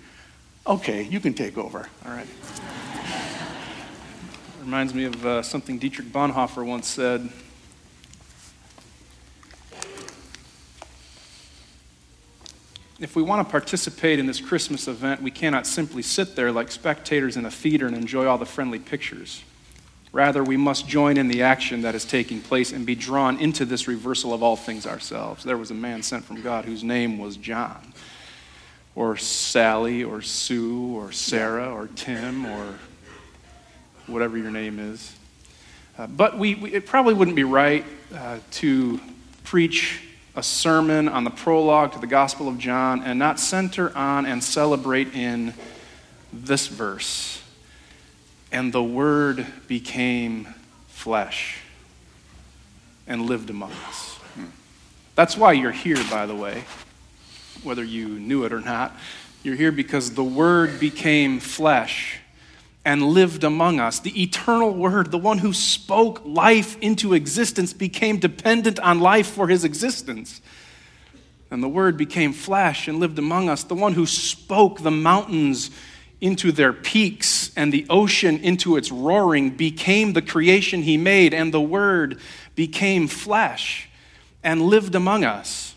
Okay, 0.68 1.02
you 1.02 1.20
can 1.20 1.34
take 1.34 1.58
over. 1.58 1.90
All 2.06 2.12
right. 2.12 2.28
Reminds 4.62 4.94
me 4.94 5.06
of 5.06 5.26
uh, 5.26 5.42
something 5.42 5.80
Dietrich 5.80 6.10
Bonhoeffer 6.10 6.64
once 6.64 6.88
said. 6.88 7.28
If 13.00 13.16
we 13.16 13.24
want 13.24 13.48
to 13.48 13.50
participate 13.50 14.20
in 14.20 14.26
this 14.26 14.42
Christmas 14.42 14.90
event, 14.90 15.22
we 15.22 15.32
cannot 15.32 15.66
simply 15.66 16.02
sit 16.02 16.36
there 16.36 16.52
like 16.52 16.70
spectators 16.70 17.38
in 17.38 17.46
a 17.46 17.52
theater 17.52 17.88
and 17.88 17.96
enjoy 17.96 18.26
all 18.26 18.38
the 18.38 18.46
friendly 18.46 18.80
pictures. 18.80 19.42
Rather, 20.12 20.44
we 20.44 20.58
must 20.58 20.86
join 20.86 21.16
in 21.16 21.30
the 21.30 21.44
action 21.44 21.84
that 21.84 21.96
is 21.96 22.04
taking 22.04 22.42
place 22.42 22.74
and 22.74 22.86
be 22.86 22.96
drawn 22.96 23.40
into 23.40 23.64
this 23.64 23.88
reversal 23.88 24.34
of 24.34 24.44
all 24.44 24.58
things 24.58 24.86
ourselves. 24.86 25.46
There 25.46 25.58
was 25.58 25.72
a 25.72 25.76
man 25.76 26.04
sent 26.04 26.26
from 26.26 26.42
God 26.42 26.66
whose 26.66 26.84
name 26.84 27.20
was 27.20 27.38
John, 27.38 27.94
or 28.96 29.16
Sally, 29.16 30.04
or 30.04 30.22
Sue, 30.22 30.94
or 30.94 31.14
Sarah, 31.14 31.72
or 31.72 31.88
Tim, 31.96 32.46
or 32.46 32.76
whatever 34.08 34.38
your 34.38 34.52
name 34.52 34.78
is. 34.78 35.16
Uh, 35.98 36.08
but 36.08 36.38
we, 36.38 36.56
we, 36.56 36.74
it 36.74 36.86
probably 36.86 37.14
wouldn't 37.14 37.36
be 37.36 37.46
right 37.46 37.86
uh, 38.14 38.40
to 38.52 39.00
preach 39.46 40.02
a 40.36 40.44
sermon 40.44 41.08
on 41.08 41.24
the 41.24 41.30
prologue 41.30 41.94
to 41.94 42.00
the 42.00 42.08
Gospel 42.08 42.48
of 42.48 42.58
John 42.58 43.04
and 43.04 43.20
not 43.20 43.40
center 43.40 43.96
on 43.96 44.26
and 44.26 44.44
celebrate 44.44 45.14
in 45.14 45.54
this 46.32 46.68
verse 46.68 47.40
and 48.52 48.74
the 48.74 48.84
Word 48.84 49.46
became 49.68 50.48
flesh 50.88 51.60
and 53.08 53.24
lived 53.24 53.50
among 53.50 53.72
us. 53.88 54.20
That's 55.16 55.36
why 55.36 55.54
you're 55.54 55.72
here, 55.72 56.02
by 56.10 56.26
the 56.26 56.36
way, 56.36 56.64
whether 57.64 57.84
you 57.84 58.08
knew 58.08 58.46
it 58.46 58.54
or 58.54 58.62
not. 58.62 58.96
You're 59.44 59.56
here 59.56 59.72
because 59.72 60.14
the 60.14 60.24
Word 60.24 60.80
became 60.80 61.40
flesh 61.40 62.20
and 62.86 63.04
lived 63.04 63.44
among 63.44 63.80
us. 63.80 64.00
The 64.00 64.22
eternal 64.22 64.74
Word, 64.74 65.12
the 65.12 65.18
one 65.18 65.40
who 65.40 65.54
spoke 65.54 66.22
life 66.26 66.78
into 66.80 67.14
existence, 67.14 67.74
became 67.74 68.18
dependent 68.18 68.80
on 68.80 69.00
life 69.00 69.28
for 69.28 69.48
his 69.48 69.64
existence. 69.64 70.42
And 71.52 71.62
the 71.62 71.70
Word 71.70 71.98
became 71.98 72.32
flesh 72.34 72.88
and 72.88 73.00
lived 73.00 73.20
among 73.20 73.50
us. 73.50 73.64
The 73.64 73.76
one 73.76 73.94
who 73.94 74.06
spoke 74.06 74.82
the 74.82 74.92
mountains 74.92 75.72
into 76.22 76.52
their 76.52 76.74
peaks 76.74 77.52
and 77.56 77.72
the 77.72 77.86
ocean 77.90 78.40
into 78.40 78.76
its 78.78 78.92
roaring 78.92 79.52
became 79.52 80.14
the 80.14 80.22
creation 80.22 80.84
he 80.84 80.98
made, 80.98 81.34
and 81.34 81.54
the 81.54 81.62
Word 81.62 82.20
became 82.56 83.08
flesh 83.08 83.90
and 84.44 84.62
lived 84.62 84.96
among 84.96 85.24
us. 85.24 85.69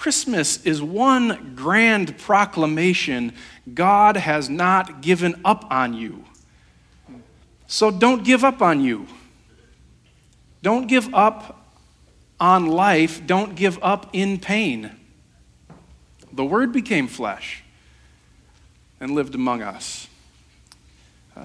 Christmas 0.00 0.64
is 0.64 0.80
one 0.80 1.52
grand 1.54 2.16
proclamation 2.16 3.34
God 3.74 4.16
has 4.16 4.48
not 4.48 5.02
given 5.02 5.38
up 5.44 5.70
on 5.70 5.92
you. 5.92 6.24
So 7.66 7.90
don't 7.90 8.24
give 8.24 8.42
up 8.42 8.62
on 8.62 8.80
you. 8.80 9.06
Don't 10.62 10.86
give 10.86 11.14
up 11.14 11.66
on 12.40 12.64
life. 12.64 13.26
Don't 13.26 13.54
give 13.54 13.78
up 13.82 14.08
in 14.14 14.38
pain. 14.38 14.90
The 16.32 16.46
Word 16.46 16.72
became 16.72 17.06
flesh 17.06 17.62
and 19.00 19.10
lived 19.10 19.34
among 19.34 19.60
us. 19.60 20.08
Uh, 21.36 21.44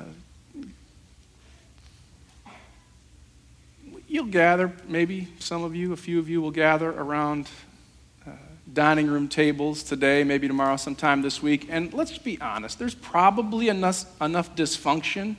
you'll 4.08 4.24
gather, 4.28 4.72
maybe 4.88 5.28
some 5.40 5.66
of 5.66 5.76
you, 5.76 5.92
a 5.92 5.98
few 5.98 6.20
of 6.20 6.30
you 6.30 6.42
will 6.42 6.52
gather 6.52 6.90
around 6.90 7.50
dining 8.74 9.08
room 9.08 9.28
tables 9.28 9.84
today, 9.84 10.24
maybe 10.24 10.48
tomorrow, 10.48 10.78
sometime 10.78 11.22
this 11.22 11.42
week. 11.42 11.68
And 11.70 11.94
let's 11.94 12.18
be 12.18 12.40
honest, 12.42 12.80
there's 12.80 12.96
probably 12.96 13.70
enough, 13.70 14.06
enough 14.22 14.56
dysfunction 14.56 15.36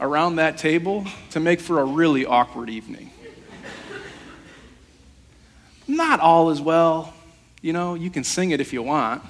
around 0.00 0.36
that 0.36 0.56
table 0.56 1.04
to 1.30 1.40
make 1.40 1.60
for 1.60 1.80
a 1.80 1.84
really 1.84 2.24
awkward 2.24 2.70
evening. 2.70 3.10
Not 5.86 6.20
all 6.20 6.50
is 6.50 6.60
well. 6.60 7.12
You 7.62 7.72
know, 7.72 7.94
you 7.94 8.10
can 8.10 8.24
sing 8.24 8.52
it 8.52 8.60
if 8.60 8.72
you 8.72 8.82
want. 8.82 9.22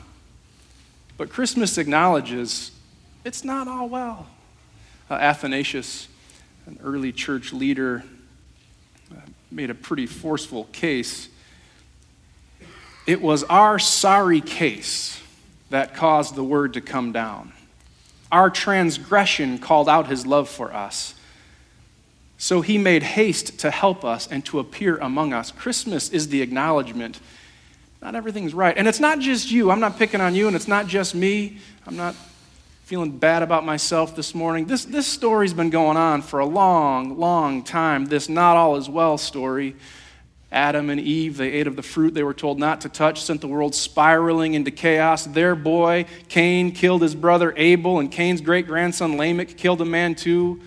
But 1.16 1.30
Christmas 1.30 1.78
acknowledges 1.78 2.70
it's 3.24 3.44
not 3.44 3.66
all 3.66 3.88
well. 3.88 4.26
Uh, 5.10 5.14
Athanasius, 5.14 6.06
an 6.66 6.78
early 6.82 7.12
church 7.12 7.52
leader, 7.52 8.04
uh, 9.10 9.20
made 9.50 9.70
a 9.70 9.74
pretty 9.74 10.06
forceful 10.06 10.64
case. 10.72 11.28
It 13.10 13.20
was 13.20 13.42
our 13.42 13.80
sorry 13.80 14.40
case 14.40 15.20
that 15.70 15.96
caused 15.96 16.36
the 16.36 16.44
word 16.44 16.74
to 16.74 16.80
come 16.80 17.10
down. 17.10 17.52
Our 18.30 18.50
transgression 18.50 19.58
called 19.58 19.88
out 19.88 20.06
his 20.06 20.28
love 20.28 20.48
for 20.48 20.72
us. 20.72 21.16
So 22.38 22.60
he 22.60 22.78
made 22.78 23.02
haste 23.02 23.58
to 23.58 23.72
help 23.72 24.04
us 24.04 24.28
and 24.28 24.44
to 24.44 24.60
appear 24.60 24.96
among 24.98 25.32
us. 25.32 25.50
Christmas 25.50 26.10
is 26.10 26.28
the 26.28 26.40
acknowledgement 26.40 27.18
not 28.00 28.14
everything's 28.14 28.54
right. 28.54 28.78
And 28.78 28.86
it's 28.86 29.00
not 29.00 29.18
just 29.18 29.50
you. 29.50 29.72
I'm 29.72 29.80
not 29.80 29.98
picking 29.98 30.20
on 30.20 30.36
you, 30.36 30.46
and 30.46 30.54
it's 30.54 30.68
not 30.68 30.86
just 30.86 31.12
me. 31.12 31.58
I'm 31.88 31.96
not 31.96 32.14
feeling 32.84 33.18
bad 33.18 33.42
about 33.42 33.64
myself 33.66 34.14
this 34.14 34.36
morning. 34.36 34.66
This, 34.66 34.84
this 34.84 35.08
story's 35.08 35.52
been 35.52 35.70
going 35.70 35.96
on 35.96 36.22
for 36.22 36.38
a 36.38 36.46
long, 36.46 37.18
long 37.18 37.64
time. 37.64 38.06
This 38.06 38.28
not 38.28 38.56
all 38.56 38.76
is 38.76 38.88
well 38.88 39.18
story. 39.18 39.74
Adam 40.52 40.90
and 40.90 41.00
Eve, 41.00 41.36
they 41.36 41.52
ate 41.52 41.68
of 41.68 41.76
the 41.76 41.82
fruit 41.82 42.12
they 42.12 42.24
were 42.24 42.34
told 42.34 42.58
not 42.58 42.80
to 42.80 42.88
touch, 42.88 43.22
sent 43.22 43.40
the 43.40 43.46
world 43.46 43.74
spiraling 43.74 44.54
into 44.54 44.72
chaos. 44.72 45.24
Their 45.24 45.54
boy, 45.54 46.06
Cain, 46.28 46.72
killed 46.72 47.02
his 47.02 47.14
brother 47.14 47.54
Abel, 47.56 48.00
and 48.00 48.10
Cain's 48.10 48.40
great 48.40 48.66
grandson 48.66 49.16
Lamech 49.16 49.56
killed 49.56 49.80
a 49.80 49.84
man 49.84 50.16
too. 50.16 50.60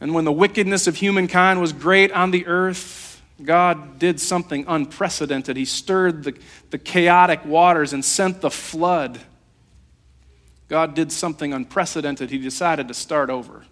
And 0.00 0.14
when 0.14 0.24
the 0.24 0.32
wickedness 0.32 0.88
of 0.88 0.96
humankind 0.96 1.60
was 1.60 1.72
great 1.72 2.10
on 2.10 2.32
the 2.32 2.46
earth, 2.46 3.22
God 3.42 3.98
did 3.98 4.20
something 4.20 4.64
unprecedented. 4.66 5.56
He 5.56 5.64
stirred 5.64 6.24
the, 6.24 6.36
the 6.70 6.78
chaotic 6.78 7.44
waters 7.44 7.92
and 7.92 8.04
sent 8.04 8.40
the 8.40 8.50
flood. 8.50 9.20
God 10.68 10.94
did 10.94 11.12
something 11.12 11.52
unprecedented. 11.52 12.30
He 12.30 12.38
decided 12.38 12.88
to 12.88 12.94
start 12.94 13.30
over. 13.30 13.64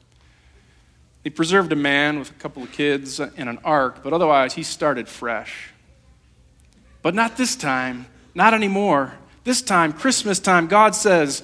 He 1.25 1.31
preserved 1.31 1.73
a 1.73 1.77
man 1.77 2.19
with 2.19 2.31
a 2.31 2.35
couple 2.35 2.63
of 2.63 2.73
kids 2.73 3.21
in 3.21 3.49
an 3.49 3.59
ark, 3.65 4.01
but 4.03 4.13
otherwise 4.13 4.55
he 4.55 4.63
started 4.63 5.09
fresh. 5.09 5.69
But 7.01 7.15
not 7.15 7.37
this 7.37 7.55
time, 7.57 8.07
not 8.35 8.55
anymore. 8.55 9.15
This 9.45 9.63
time, 9.63 9.93
Christmas 9.93 10.39
time, 10.39 10.67
God 10.67 10.95
says, 10.95 11.43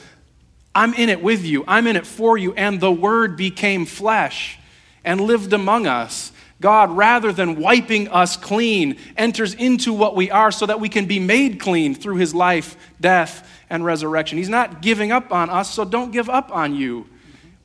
I'm 0.74 0.94
in 0.94 1.08
it 1.08 1.22
with 1.22 1.44
you, 1.44 1.64
I'm 1.66 1.86
in 1.86 1.96
it 1.96 2.06
for 2.06 2.38
you, 2.38 2.54
and 2.54 2.80
the 2.80 2.92
Word 2.92 3.36
became 3.36 3.86
flesh 3.86 4.58
and 5.04 5.20
lived 5.20 5.52
among 5.52 5.86
us. 5.86 6.32
God, 6.60 6.90
rather 6.96 7.32
than 7.32 7.60
wiping 7.60 8.08
us 8.08 8.36
clean, 8.36 8.96
enters 9.16 9.54
into 9.54 9.92
what 9.92 10.16
we 10.16 10.30
are 10.30 10.50
so 10.50 10.66
that 10.66 10.80
we 10.80 10.88
can 10.88 11.06
be 11.06 11.20
made 11.20 11.60
clean 11.60 11.94
through 11.94 12.16
his 12.16 12.34
life, 12.34 12.76
death, 13.00 13.48
and 13.70 13.84
resurrection. 13.84 14.38
He's 14.38 14.48
not 14.48 14.82
giving 14.82 15.12
up 15.12 15.32
on 15.32 15.50
us, 15.50 15.72
so 15.72 15.84
don't 15.84 16.10
give 16.10 16.28
up 16.28 16.50
on 16.52 16.74
you. 16.74 17.06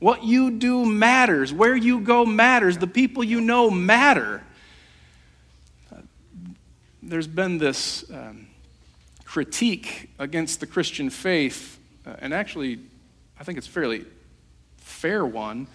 What 0.04 0.26
you 0.26 0.52
do 0.52 0.86
matters. 0.86 1.54
Where 1.54 1.78
you 1.78 2.02
go 2.02 2.26
matters. 2.26 2.78
The 2.78 2.88
people 2.88 3.24
you 3.24 3.40
know 3.40 3.72
matter. 3.72 4.44
there's 7.02 7.26
been 7.26 7.58
this 7.58 8.04
um, 8.12 8.48
critique 9.24 10.10
against 10.20 10.60
the 10.60 10.68
Christian 10.68 11.10
faith, 11.10 11.80
uh, 12.06 12.16
and 12.20 12.34
actually, 12.34 12.80
I 13.40 13.46
think 13.46 13.58
it's 13.58 13.68
fairly 13.68 14.04
fair 14.76 15.26
one, 15.26 15.68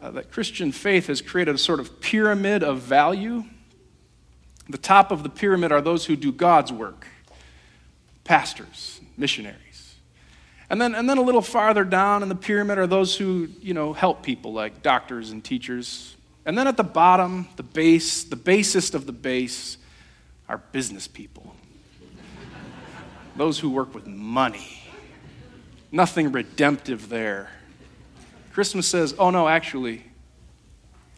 uh, 0.00 0.12
that 0.12 0.30
Christian 0.30 0.72
faith 0.72 1.08
has 1.08 1.20
created 1.20 1.54
a 1.54 1.58
sort 1.58 1.78
of 1.78 2.00
pyramid 2.00 2.62
of 2.62 2.78
value. 2.78 3.44
The 4.70 4.78
top 4.78 5.10
of 5.10 5.22
the 5.22 5.28
pyramid 5.28 5.72
are 5.72 5.82
those 5.82 6.06
who 6.06 6.16
do 6.16 6.32
God's 6.32 6.72
work 6.72 7.06
pastors, 8.24 8.98
missionaries. 9.18 9.67
And 10.70 10.80
then, 10.80 10.94
and 10.94 11.08
then 11.08 11.18
a 11.18 11.22
little 11.22 11.42
farther 11.42 11.84
down 11.84 12.22
in 12.22 12.28
the 12.28 12.34
pyramid 12.34 12.78
are 12.78 12.86
those 12.86 13.16
who, 13.16 13.48
you 13.60 13.72
know, 13.72 13.92
help 13.92 14.22
people 14.22 14.52
like 14.52 14.82
doctors 14.82 15.30
and 15.30 15.42
teachers. 15.42 16.14
And 16.44 16.56
then 16.56 16.66
at 16.66 16.76
the 16.76 16.84
bottom, 16.84 17.48
the 17.56 17.62
base, 17.62 18.24
the 18.24 18.36
basest 18.36 18.94
of 18.94 19.06
the 19.06 19.12
base, 19.12 19.78
are 20.48 20.58
business 20.72 21.06
people. 21.06 21.54
those 23.36 23.58
who 23.58 23.70
work 23.70 23.94
with 23.94 24.06
money. 24.06 24.82
Nothing 25.92 26.32
redemptive 26.32 27.08
there. 27.08 27.50
Christmas 28.52 28.86
says, 28.86 29.14
oh 29.18 29.30
no, 29.30 29.46
actually, 29.46 30.02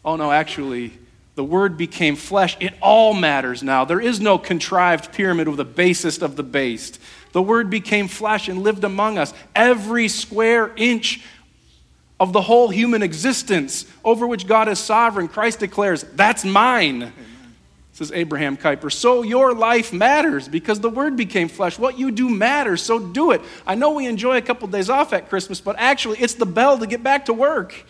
oh 0.05 0.15
no, 0.15 0.31
actually, 0.31 0.93
the 1.35 1.43
Word 1.43 1.77
became 1.77 2.15
flesh. 2.15 2.55
It 2.59 2.73
all 2.81 3.13
matters 3.13 3.63
now. 3.63 3.85
There 3.85 3.99
is 3.99 4.19
no 4.19 4.37
contrived 4.37 5.11
pyramid 5.11 5.47
of 5.47 5.57
the 5.57 5.65
basest 5.65 6.21
of 6.21 6.35
the 6.35 6.43
based. 6.43 6.99
The 7.31 7.41
Word 7.41 7.69
became 7.69 8.07
flesh 8.07 8.47
and 8.47 8.63
lived 8.63 8.83
among 8.83 9.17
us. 9.17 9.33
Every 9.55 10.07
square 10.07 10.71
inch 10.75 11.23
of 12.19 12.33
the 12.33 12.41
whole 12.41 12.69
human 12.69 13.01
existence 13.01 13.85
over 14.03 14.27
which 14.27 14.47
God 14.47 14.67
is 14.67 14.79
sovereign, 14.79 15.27
Christ 15.27 15.59
declares, 15.59 16.03
That's 16.13 16.45
mine. 16.45 17.13
Says 17.93 18.11
Abraham 18.13 18.55
Kuyper. 18.55 18.91
So 18.91 19.21
your 19.21 19.53
life 19.53 19.91
matters 19.91 20.47
because 20.47 20.79
the 20.79 20.89
Word 20.89 21.17
became 21.17 21.49
flesh. 21.49 21.77
What 21.77 21.99
you 21.99 22.09
do 22.11 22.29
matters, 22.29 22.81
so 22.81 22.99
do 22.99 23.31
it. 23.31 23.41
I 23.67 23.75
know 23.75 23.91
we 23.91 24.07
enjoy 24.07 24.37
a 24.37 24.41
couple 24.41 24.67
days 24.69 24.89
off 24.89 25.11
at 25.13 25.29
Christmas, 25.29 25.59
but 25.59 25.75
actually, 25.77 26.19
it's 26.19 26.35
the 26.35 26.45
bell 26.45 26.77
to 26.79 26.87
get 26.87 27.03
back 27.03 27.25
to 27.25 27.33
work. 27.33 27.85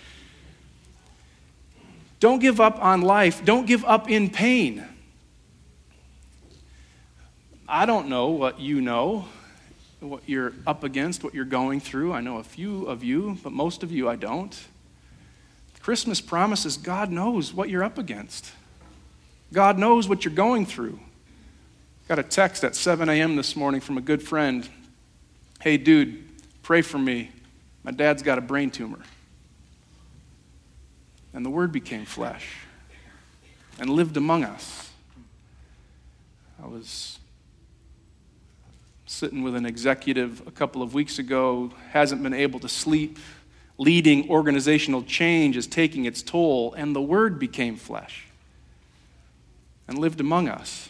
Don't 2.19 2.39
give 2.39 2.59
up 2.59 2.81
on 2.81 3.01
life. 3.01 3.43
Don't 3.45 3.65
give 3.65 3.83
up 3.85 4.09
in 4.09 4.29
pain. 4.29 4.87
I 7.73 7.85
don't 7.85 8.09
know 8.09 8.27
what 8.27 8.59
you 8.59 8.81
know, 8.81 9.29
what 10.01 10.23
you're 10.25 10.51
up 10.67 10.83
against, 10.83 11.23
what 11.23 11.33
you're 11.33 11.45
going 11.45 11.79
through. 11.79 12.11
I 12.11 12.19
know 12.19 12.35
a 12.35 12.43
few 12.43 12.85
of 12.85 13.01
you, 13.01 13.37
but 13.41 13.53
most 13.53 13.81
of 13.81 13.93
you 13.93 14.09
I 14.09 14.17
don't. 14.17 14.53
Christmas 15.81 16.19
promises 16.19 16.75
God 16.75 17.09
knows 17.11 17.53
what 17.53 17.69
you're 17.69 17.81
up 17.81 17.97
against. 17.97 18.51
God 19.53 19.79
knows 19.79 20.09
what 20.09 20.25
you're 20.25 20.33
going 20.33 20.65
through. 20.65 20.99
Got 22.09 22.19
a 22.19 22.23
text 22.23 22.65
at 22.65 22.75
7 22.75 23.07
a.m. 23.07 23.37
this 23.37 23.55
morning 23.55 23.79
from 23.79 23.97
a 23.97 24.01
good 24.01 24.21
friend. 24.21 24.67
Hey, 25.61 25.77
dude, 25.77 26.27
pray 26.63 26.81
for 26.81 26.97
me. 26.97 27.31
My 27.83 27.91
dad's 27.91 28.21
got 28.21 28.37
a 28.37 28.41
brain 28.41 28.69
tumor. 28.69 28.99
And 31.33 31.45
the 31.45 31.49
Word 31.49 31.71
became 31.71 32.03
flesh 32.03 32.49
and 33.79 33.89
lived 33.89 34.17
among 34.17 34.43
us. 34.43 34.89
I 36.61 36.67
was 36.67 37.17
sitting 39.11 39.43
with 39.43 39.55
an 39.55 39.65
executive 39.65 40.41
a 40.47 40.51
couple 40.51 40.81
of 40.81 40.93
weeks 40.93 41.19
ago, 41.19 41.69
hasn't 41.89 42.23
been 42.23 42.33
able 42.33 42.61
to 42.61 42.69
sleep. 42.69 43.19
Leading 43.77 44.29
organizational 44.29 45.03
change 45.03 45.57
is 45.57 45.67
taking 45.67 46.05
its 46.05 46.21
toll, 46.21 46.73
and 46.75 46.95
the 46.95 47.01
Word 47.01 47.37
became 47.37 47.75
flesh 47.75 48.27
and 49.87 49.97
lived 49.97 50.21
among 50.21 50.47
us. 50.47 50.89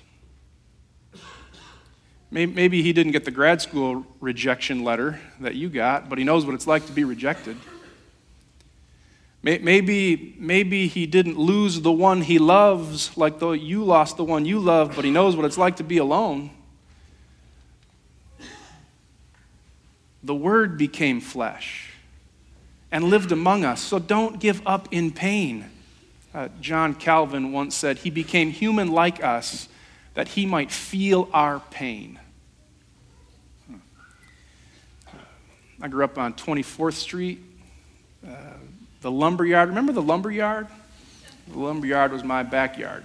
Maybe 2.29 2.81
he 2.81 2.93
didn't 2.93 3.11
get 3.11 3.25
the 3.25 3.31
grad 3.31 3.61
school 3.61 4.05
rejection 4.21 4.83
letter 4.83 5.19
that 5.39 5.55
you 5.55 5.67
got, 5.67 6.07
but 6.07 6.17
he 6.17 6.23
knows 6.23 6.45
what 6.45 6.53
it's 6.53 6.67
like 6.67 6.85
to 6.85 6.93
be 6.93 7.03
rejected. 7.03 7.57
Maybe, 9.41 10.35
maybe 10.37 10.87
he 10.87 11.07
didn't 11.07 11.39
lose 11.39 11.81
the 11.81 11.91
one 11.91 12.21
he 12.21 12.37
loves 12.37 13.17
like 13.17 13.41
you 13.41 13.83
lost 13.83 14.17
the 14.17 14.23
one 14.23 14.45
you 14.45 14.59
love, 14.59 14.95
but 14.95 15.03
he 15.03 15.11
knows 15.11 15.35
what 15.35 15.45
it's 15.45 15.57
like 15.57 15.77
to 15.77 15.83
be 15.83 15.97
alone. 15.97 16.51
The 20.23 20.35
Word 20.35 20.77
became 20.77 21.19
flesh 21.19 21.91
and 22.91 23.05
lived 23.05 23.31
among 23.31 23.65
us, 23.65 23.81
so 23.81 23.99
don't 23.99 24.39
give 24.39 24.61
up 24.65 24.87
in 24.91 25.11
pain. 25.11 25.69
Uh, 26.33 26.49
John 26.61 26.93
Calvin 26.93 27.51
once 27.51 27.75
said, 27.75 27.99
He 27.99 28.09
became 28.09 28.51
human 28.51 28.91
like 28.91 29.23
us 29.23 29.67
that 30.13 30.29
he 30.29 30.45
might 30.45 30.71
feel 30.71 31.29
our 31.33 31.59
pain. 31.59 32.19
I 35.81 35.87
grew 35.87 36.03
up 36.03 36.17
on 36.17 36.33
24th 36.33 36.93
Street. 36.93 37.39
Uh, 38.25 38.35
the 39.01 39.09
lumber 39.09 39.45
yard. 39.45 39.69
Remember 39.69 39.91
the 39.93 40.01
lumber 40.01 40.29
yard? 40.29 40.67
The 41.47 41.57
lumber 41.57 41.87
yard 41.87 42.11
was 42.11 42.23
my 42.23 42.43
backyard. 42.43 43.03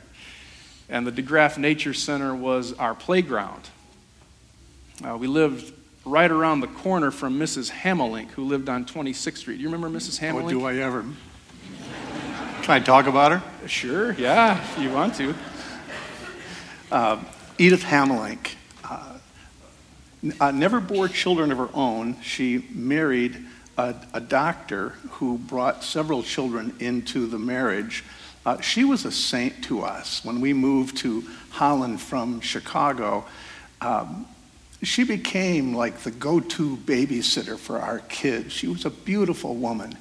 And 0.89 1.07
the 1.07 1.11
DeGraaf 1.11 1.57
Nature 1.57 1.95
Center 1.95 2.35
was 2.35 2.75
our 2.75 2.95
playground. 2.95 3.63
Uh, 5.03 5.17
we 5.17 5.27
lived 5.27 5.73
right 6.07 6.31
around 6.31 6.61
the 6.61 6.69
corner 6.69 7.11
from 7.11 7.39
Mrs. 7.39 7.71
Hamelink, 7.71 8.31
who 8.31 8.45
lived 8.45 8.69
on 8.69 8.87
26th 8.87 9.39
Street. 9.39 9.57
Do 9.57 9.63
you 9.63 9.69
remember 9.69 9.91
Mrs. 9.91 10.21
Hamelink? 10.21 10.45
What 10.45 10.51
do 10.51 10.65
I 10.65 10.77
ever? 10.77 11.05
Can 12.63 12.75
I 12.75 12.81
talk 12.81 13.07
about 13.07 13.33
her? 13.33 13.69
Sure, 13.69 14.13
yeah, 14.13 14.63
if 14.63 14.79
you 14.79 14.91
want 14.91 15.17
to. 15.17 15.35
Uh, 16.91 17.23
Edith 17.59 17.83
Hamelink 17.83 18.55
uh, 18.85 19.19
uh, 20.41 20.51
never 20.53 20.81
bore 20.81 21.09
children 21.09 21.51
of 21.51 21.59
her 21.59 21.71
own. 21.75 22.21
She 22.23 22.65
married 22.71 23.45
a, 23.77 23.95
a 24.15 24.21
doctor 24.21 24.91
who 25.11 25.39
brought 25.39 25.83
several 25.83 26.23
children 26.23 26.75
into 26.79 27.27
the 27.27 27.39
marriage. 27.39 28.05
Uh, 28.45 28.61
she 28.61 28.85
was 28.85 29.05
a 29.05 29.11
saint 29.11 29.65
to 29.65 29.83
us. 29.83 30.25
When 30.25 30.41
we 30.41 30.53
moved 30.53 30.99
to 30.99 31.25
Holland 31.51 32.01
from 32.01 32.41
Chicago, 32.41 33.27
um, 33.81 34.27
she 34.83 35.05
became 35.05 35.75
like 35.75 35.99
the 35.99 36.11
go 36.11 36.41
to 36.41 36.77
babysitter 36.77 37.59
for 37.59 37.79
our 37.79 38.01
kids. 38.01 38.53
She 38.53 38.69
was 38.69 38.85
a 38.85 38.91
beautiful 38.91 39.55
woman. 39.55 39.97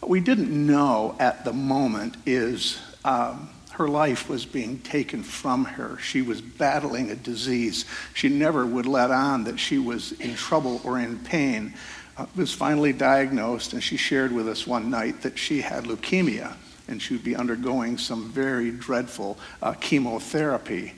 What 0.00 0.10
we 0.10 0.20
didn't 0.20 0.50
know 0.50 1.16
at 1.18 1.44
the 1.44 1.52
moment 1.52 2.16
is 2.26 2.78
um, 3.04 3.48
her 3.72 3.88
life 3.88 4.28
was 4.28 4.44
being 4.44 4.78
taken 4.80 5.22
from 5.22 5.64
her. 5.64 5.98
She 5.98 6.22
was 6.22 6.40
battling 6.40 7.10
a 7.10 7.16
disease. 7.16 7.86
She 8.12 8.28
never 8.28 8.66
would 8.66 8.86
let 8.86 9.10
on 9.10 9.44
that 9.44 9.58
she 9.58 9.78
was 9.78 10.12
in 10.12 10.34
trouble 10.34 10.80
or 10.84 10.98
in 10.98 11.18
pain 11.18 11.74
uh, 12.16 12.26
was 12.36 12.52
finally 12.52 12.92
diagnosed, 12.92 13.72
and 13.72 13.82
she 13.82 13.96
shared 13.96 14.30
with 14.30 14.48
us 14.48 14.66
one 14.66 14.90
night 14.90 15.22
that 15.22 15.38
she 15.38 15.60
had 15.60 15.84
leukemia 15.84 16.54
and 16.88 17.00
she 17.00 17.14
would 17.14 17.24
be 17.24 17.34
undergoing 17.36 17.98
some 17.98 18.30
very 18.30 18.70
dreadful 18.70 19.38
uh, 19.62 19.72
chemotherapy. 19.72 20.92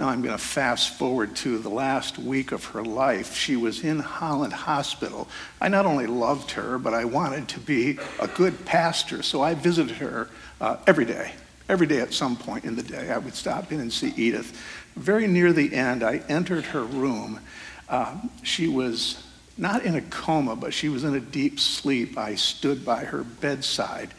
Now 0.00 0.08
I'm 0.08 0.22
going 0.22 0.34
to 0.34 0.42
fast 0.42 0.96
forward 0.96 1.36
to 1.36 1.58
the 1.58 1.68
last 1.68 2.18
week 2.18 2.52
of 2.52 2.64
her 2.64 2.82
life. 2.82 3.36
She 3.36 3.54
was 3.54 3.84
in 3.84 3.98
Holland 3.98 4.54
Hospital. 4.54 5.28
I 5.60 5.68
not 5.68 5.84
only 5.84 6.06
loved 6.06 6.52
her, 6.52 6.78
but 6.78 6.94
I 6.94 7.04
wanted 7.04 7.48
to 7.48 7.60
be 7.60 7.98
a 8.18 8.26
good 8.26 8.64
pastor, 8.64 9.22
so 9.22 9.42
I 9.42 9.52
visited 9.52 9.96
her 9.96 10.30
uh, 10.58 10.78
every 10.86 11.04
day. 11.04 11.34
Every 11.68 11.86
day 11.86 12.00
at 12.00 12.14
some 12.14 12.34
point 12.34 12.64
in 12.64 12.76
the 12.76 12.82
day, 12.82 13.10
I 13.10 13.18
would 13.18 13.34
stop 13.34 13.72
in 13.72 13.80
and 13.80 13.92
see 13.92 14.14
Edith. 14.16 14.58
Very 14.96 15.26
near 15.26 15.52
the 15.52 15.74
end, 15.74 16.02
I 16.02 16.22
entered 16.30 16.64
her 16.64 16.82
room. 16.82 17.38
Uh, 17.86 18.22
she 18.42 18.68
was 18.68 19.22
not 19.58 19.84
in 19.84 19.96
a 19.96 20.00
coma, 20.00 20.56
but 20.56 20.72
she 20.72 20.88
was 20.88 21.04
in 21.04 21.14
a 21.14 21.20
deep 21.20 21.60
sleep. 21.60 22.16
I 22.16 22.36
stood 22.36 22.86
by 22.86 23.04
her 23.04 23.22
bedside, 23.22 24.14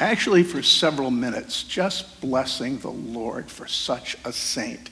actually 0.00 0.42
for 0.42 0.62
several 0.62 1.10
minutes, 1.10 1.64
just 1.64 2.18
blessing 2.22 2.78
the 2.78 2.88
Lord 2.88 3.50
for 3.50 3.66
such 3.66 4.16
a 4.24 4.32
saint. 4.32 4.88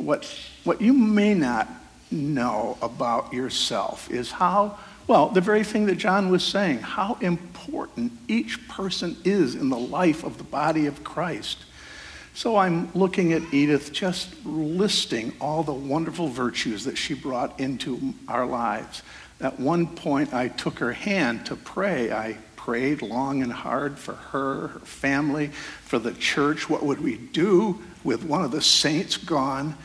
What, 0.00 0.24
what 0.64 0.80
you 0.80 0.92
may 0.92 1.34
not 1.34 1.68
know 2.10 2.76
about 2.82 3.32
yourself 3.32 4.10
is 4.10 4.30
how, 4.30 4.78
well, 5.06 5.28
the 5.28 5.40
very 5.40 5.64
thing 5.64 5.86
that 5.86 5.96
John 5.96 6.30
was 6.30 6.44
saying, 6.44 6.80
how 6.80 7.16
important 7.20 8.12
each 8.28 8.66
person 8.68 9.16
is 9.24 9.54
in 9.54 9.68
the 9.68 9.78
life 9.78 10.24
of 10.24 10.38
the 10.38 10.44
body 10.44 10.86
of 10.86 11.04
Christ. 11.04 11.64
So 12.34 12.56
I'm 12.56 12.90
looking 12.94 13.32
at 13.32 13.42
Edith, 13.52 13.92
just 13.92 14.44
listing 14.44 15.32
all 15.40 15.62
the 15.62 15.74
wonderful 15.74 16.28
virtues 16.28 16.84
that 16.84 16.96
she 16.96 17.14
brought 17.14 17.58
into 17.58 18.14
our 18.28 18.46
lives. 18.46 19.02
At 19.40 19.58
one 19.58 19.86
point, 19.86 20.32
I 20.32 20.48
took 20.48 20.78
her 20.78 20.92
hand 20.92 21.46
to 21.46 21.56
pray. 21.56 22.12
I 22.12 22.36
prayed 22.56 23.02
long 23.02 23.42
and 23.42 23.52
hard 23.52 23.98
for 23.98 24.12
her, 24.14 24.68
her 24.68 24.80
family, 24.80 25.48
for 25.48 25.98
the 25.98 26.12
church. 26.12 26.68
What 26.68 26.84
would 26.84 27.00
we 27.00 27.16
do 27.16 27.80
with 28.04 28.22
one 28.22 28.44
of 28.44 28.52
the 28.52 28.62
saints 28.62 29.16
gone? 29.16 29.76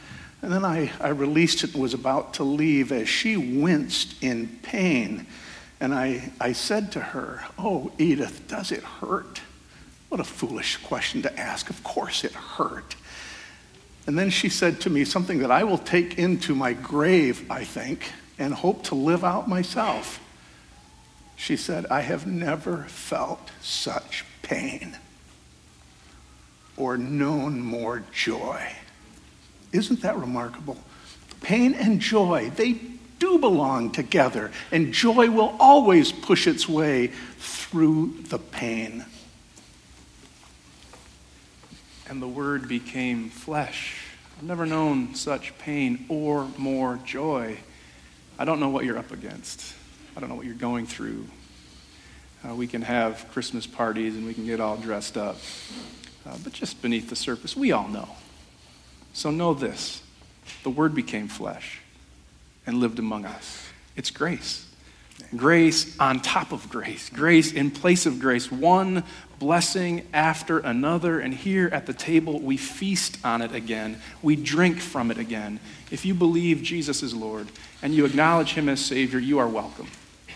And 0.46 0.54
then 0.54 0.64
I, 0.64 0.92
I 1.02 1.08
released 1.08 1.64
it 1.64 1.74
and 1.74 1.82
was 1.82 1.96
about 1.96 2.36
to 2.36 2.44
leave 2.44 2.92
as 2.92 3.10
she 3.10 3.36
winced 3.36 4.22
in 4.22 4.60
pain. 4.62 5.26
And 5.80 5.92
I, 5.92 6.32
I 6.40 6.52
said 6.52 6.92
to 6.92 7.00
her, 7.00 7.44
Oh, 7.58 7.92
Edith, 7.98 8.48
does 8.48 8.72
it 8.72 8.84
hurt? 8.84 9.42
What 10.10 10.20
a 10.20 10.24
foolish 10.24 10.78
question 10.78 11.24
to 11.24 11.40
ask. 11.40 11.72
Of 11.72 11.84
course 11.84 12.24
it 12.24 12.34
hurt. 12.34 12.96
And 14.06 14.20
then 14.20 14.30
she 14.30 14.50
said 14.50 14.80
to 14.82 14.92
me 14.92 15.04
something 15.04 15.40
that 15.40 15.50
I 15.50 15.64
will 15.64 15.80
take 15.80 16.20
into 16.20 16.54
my 16.54 16.74
grave, 16.74 17.50
I 17.50 17.64
think, 17.64 18.12
and 18.38 18.54
hope 18.54 18.84
to 18.84 18.94
live 18.94 19.24
out 19.24 19.50
myself. 19.50 20.20
She 21.36 21.58
said, 21.58 21.88
I 21.88 22.02
have 22.02 22.28
never 22.28 22.84
felt 22.84 23.50
such 23.62 24.26
pain 24.44 24.96
or 26.78 27.00
known 27.00 27.62
more 27.62 28.04
joy. 28.14 28.76
Isn't 29.76 30.02
that 30.02 30.18
remarkable? 30.18 30.78
Pain 31.42 31.74
and 31.74 32.00
joy, 32.00 32.52
they 32.56 32.80
do 33.20 33.38
belong 33.40 33.92
together, 33.92 34.52
and 34.72 34.94
joy 34.94 35.30
will 35.30 35.56
always 35.60 36.12
push 36.12 36.48
its 36.48 36.68
way 36.68 37.08
through 37.40 38.16
the 38.30 38.40
pain. 38.40 39.06
And 42.08 42.22
the 42.22 42.28
Word 42.28 42.68
became 42.68 43.30
flesh. 43.30 44.02
I've 44.38 44.44
never 44.44 44.66
known 44.66 45.16
such 45.16 45.58
pain 45.60 46.06
or 46.10 46.48
more 46.58 47.00
joy. 47.06 47.58
I 48.38 48.46
don't 48.46 48.60
know 48.60 48.70
what 48.70 48.86
you're 48.86 48.98
up 48.98 49.12
against. 49.12 49.74
I 50.16 50.20
don't 50.20 50.30
know 50.30 50.36
what 50.36 50.46
you're 50.46 50.56
going 50.56 50.86
through. 50.86 51.26
Uh, 52.48 52.54
we 52.54 52.68
can 52.68 52.82
have 52.82 53.28
Christmas 53.32 53.66
parties 53.66 54.16
and 54.16 54.26
we 54.26 54.34
can 54.34 54.46
get 54.46 54.60
all 54.60 54.78
dressed 54.78 55.18
up. 55.18 55.38
Uh, 56.26 56.38
but 56.44 56.54
just 56.54 56.82
beneath 56.82 57.10
the 57.10 57.16
surface, 57.16 57.56
we 57.56 57.72
all 57.72 57.88
know. 57.88 58.08
So 59.16 59.32
know 59.32 59.54
this 59.54 60.04
the 60.64 60.70
Word 60.70 60.94
became 60.94 61.30
flesh 61.30 61.80
and 62.68 62.78
lived 62.80 63.00
among 63.00 63.26
us. 63.26 63.66
It's 63.96 64.12
grace. 64.12 64.68
Grace 65.38 65.98
on 65.98 66.20
top 66.20 66.52
of 66.52 66.70
grace, 66.70 67.10
grace 67.10 67.54
in 67.54 67.72
place 67.72 68.06
of 68.06 68.20
grace, 68.20 68.52
one 68.52 69.06
blessing 69.40 70.06
after 70.14 70.60
another. 70.60 71.22
And 71.22 71.34
here 71.34 71.70
at 71.72 71.86
the 71.86 71.94
table, 71.94 72.42
we 72.42 72.58
feast 72.58 73.18
on 73.24 73.42
it 73.42 73.56
again. 73.56 74.02
We 74.22 74.36
drink 74.36 74.80
from 74.80 75.10
it 75.10 75.18
again. 75.18 75.62
If 75.90 76.06
you 76.06 76.14
believe 76.14 76.62
Jesus 76.62 77.02
is 77.02 77.16
Lord 77.16 77.48
and 77.82 77.96
you 77.96 78.04
acknowledge 78.04 78.54
Him 78.54 78.68
as 78.68 78.84
Savior, 78.84 79.20
you 79.20 79.40
are 79.40 79.48
welcome 79.48 79.88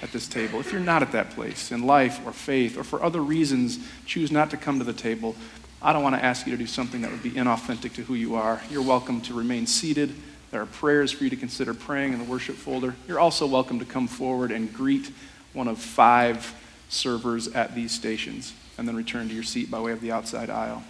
at 0.01 0.13
this 0.13 0.25
table. 0.25 0.61
If 0.61 0.71
you're 0.71 0.79
not 0.79 1.01
at 1.01 1.11
that 1.11 1.31
place 1.31 1.73
in 1.73 1.85
life 1.85 2.25
or 2.25 2.31
faith 2.31 2.77
or 2.77 2.85
for 2.85 3.03
other 3.03 3.21
reasons 3.21 3.77
choose 4.05 4.31
not 4.31 4.49
to 4.51 4.57
come 4.57 4.79
to 4.79 4.85
the 4.85 4.93
table, 4.93 5.35
I 5.81 5.93
don't 5.93 6.03
want 6.03 6.15
to 6.15 6.23
ask 6.23 6.45
you 6.45 6.51
to 6.51 6.57
do 6.57 6.67
something 6.67 7.01
that 7.01 7.11
would 7.11 7.23
be 7.23 7.31
inauthentic 7.31 7.93
to 7.93 8.03
who 8.03 8.13
you 8.13 8.35
are. 8.35 8.61
You're 8.69 8.81
welcome 8.81 9.21
to 9.21 9.33
remain 9.33 9.65
seated. 9.65 10.13
There 10.51 10.61
are 10.61 10.65
prayers 10.65 11.11
for 11.13 11.23
you 11.23 11.29
to 11.29 11.37
consider 11.37 11.73
praying 11.73 12.11
in 12.11 12.19
the 12.19 12.25
worship 12.25 12.55
folder. 12.55 12.95
You're 13.07 13.19
also 13.19 13.47
welcome 13.47 13.79
to 13.79 13.85
come 13.85 14.07
forward 14.07 14.51
and 14.51 14.73
greet 14.73 15.09
one 15.53 15.69
of 15.69 15.79
five 15.79 16.53
servers 16.89 17.47
at 17.49 17.75
these 17.75 17.93
stations 17.93 18.53
and 18.77 18.87
then 18.87 18.95
return 18.95 19.29
to 19.29 19.33
your 19.33 19.43
seat 19.43 19.71
by 19.71 19.79
way 19.79 19.93
of 19.93 20.01
the 20.01 20.11
outside 20.11 20.49
aisle. 20.49 20.83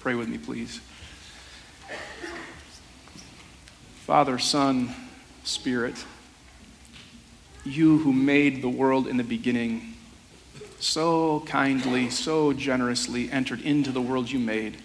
Pray 0.00 0.14
with 0.14 0.28
me, 0.28 0.38
please. 0.38 0.80
Father, 4.04 4.38
Son, 4.38 4.94
Spirit, 5.44 6.04
you 7.64 7.98
who 7.98 8.12
made 8.12 8.62
the 8.62 8.68
world 8.68 9.08
in 9.08 9.16
the 9.16 9.24
beginning, 9.24 9.95
so 10.86 11.40
kindly, 11.40 12.08
so 12.08 12.52
generously 12.52 13.30
entered 13.30 13.60
into 13.62 13.90
the 13.90 14.00
world 14.00 14.30
you 14.30 14.38
made 14.38 14.76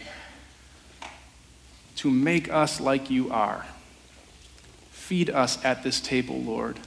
to 1.95 2.09
make 2.09 2.51
us 2.51 2.81
like 2.81 3.11
you 3.11 3.31
are. 3.31 3.65
Feed 4.89 5.29
us 5.29 5.63
at 5.63 5.83
this 5.83 6.01
table, 6.01 6.41
Lord, 6.41 6.79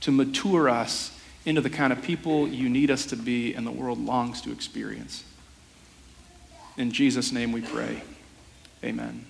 to 0.00 0.10
mature 0.10 0.68
us 0.68 1.16
into 1.44 1.60
the 1.60 1.70
kind 1.70 1.92
of 1.92 2.02
people 2.02 2.48
you 2.48 2.68
need 2.68 2.90
us 2.90 3.06
to 3.06 3.16
be 3.16 3.54
and 3.54 3.64
the 3.64 3.70
world 3.70 4.00
longs 4.04 4.40
to 4.40 4.50
experience. 4.50 5.22
In 6.76 6.90
Jesus' 6.90 7.30
name 7.30 7.52
we 7.52 7.60
pray. 7.60 8.02
Amen. 8.82 9.26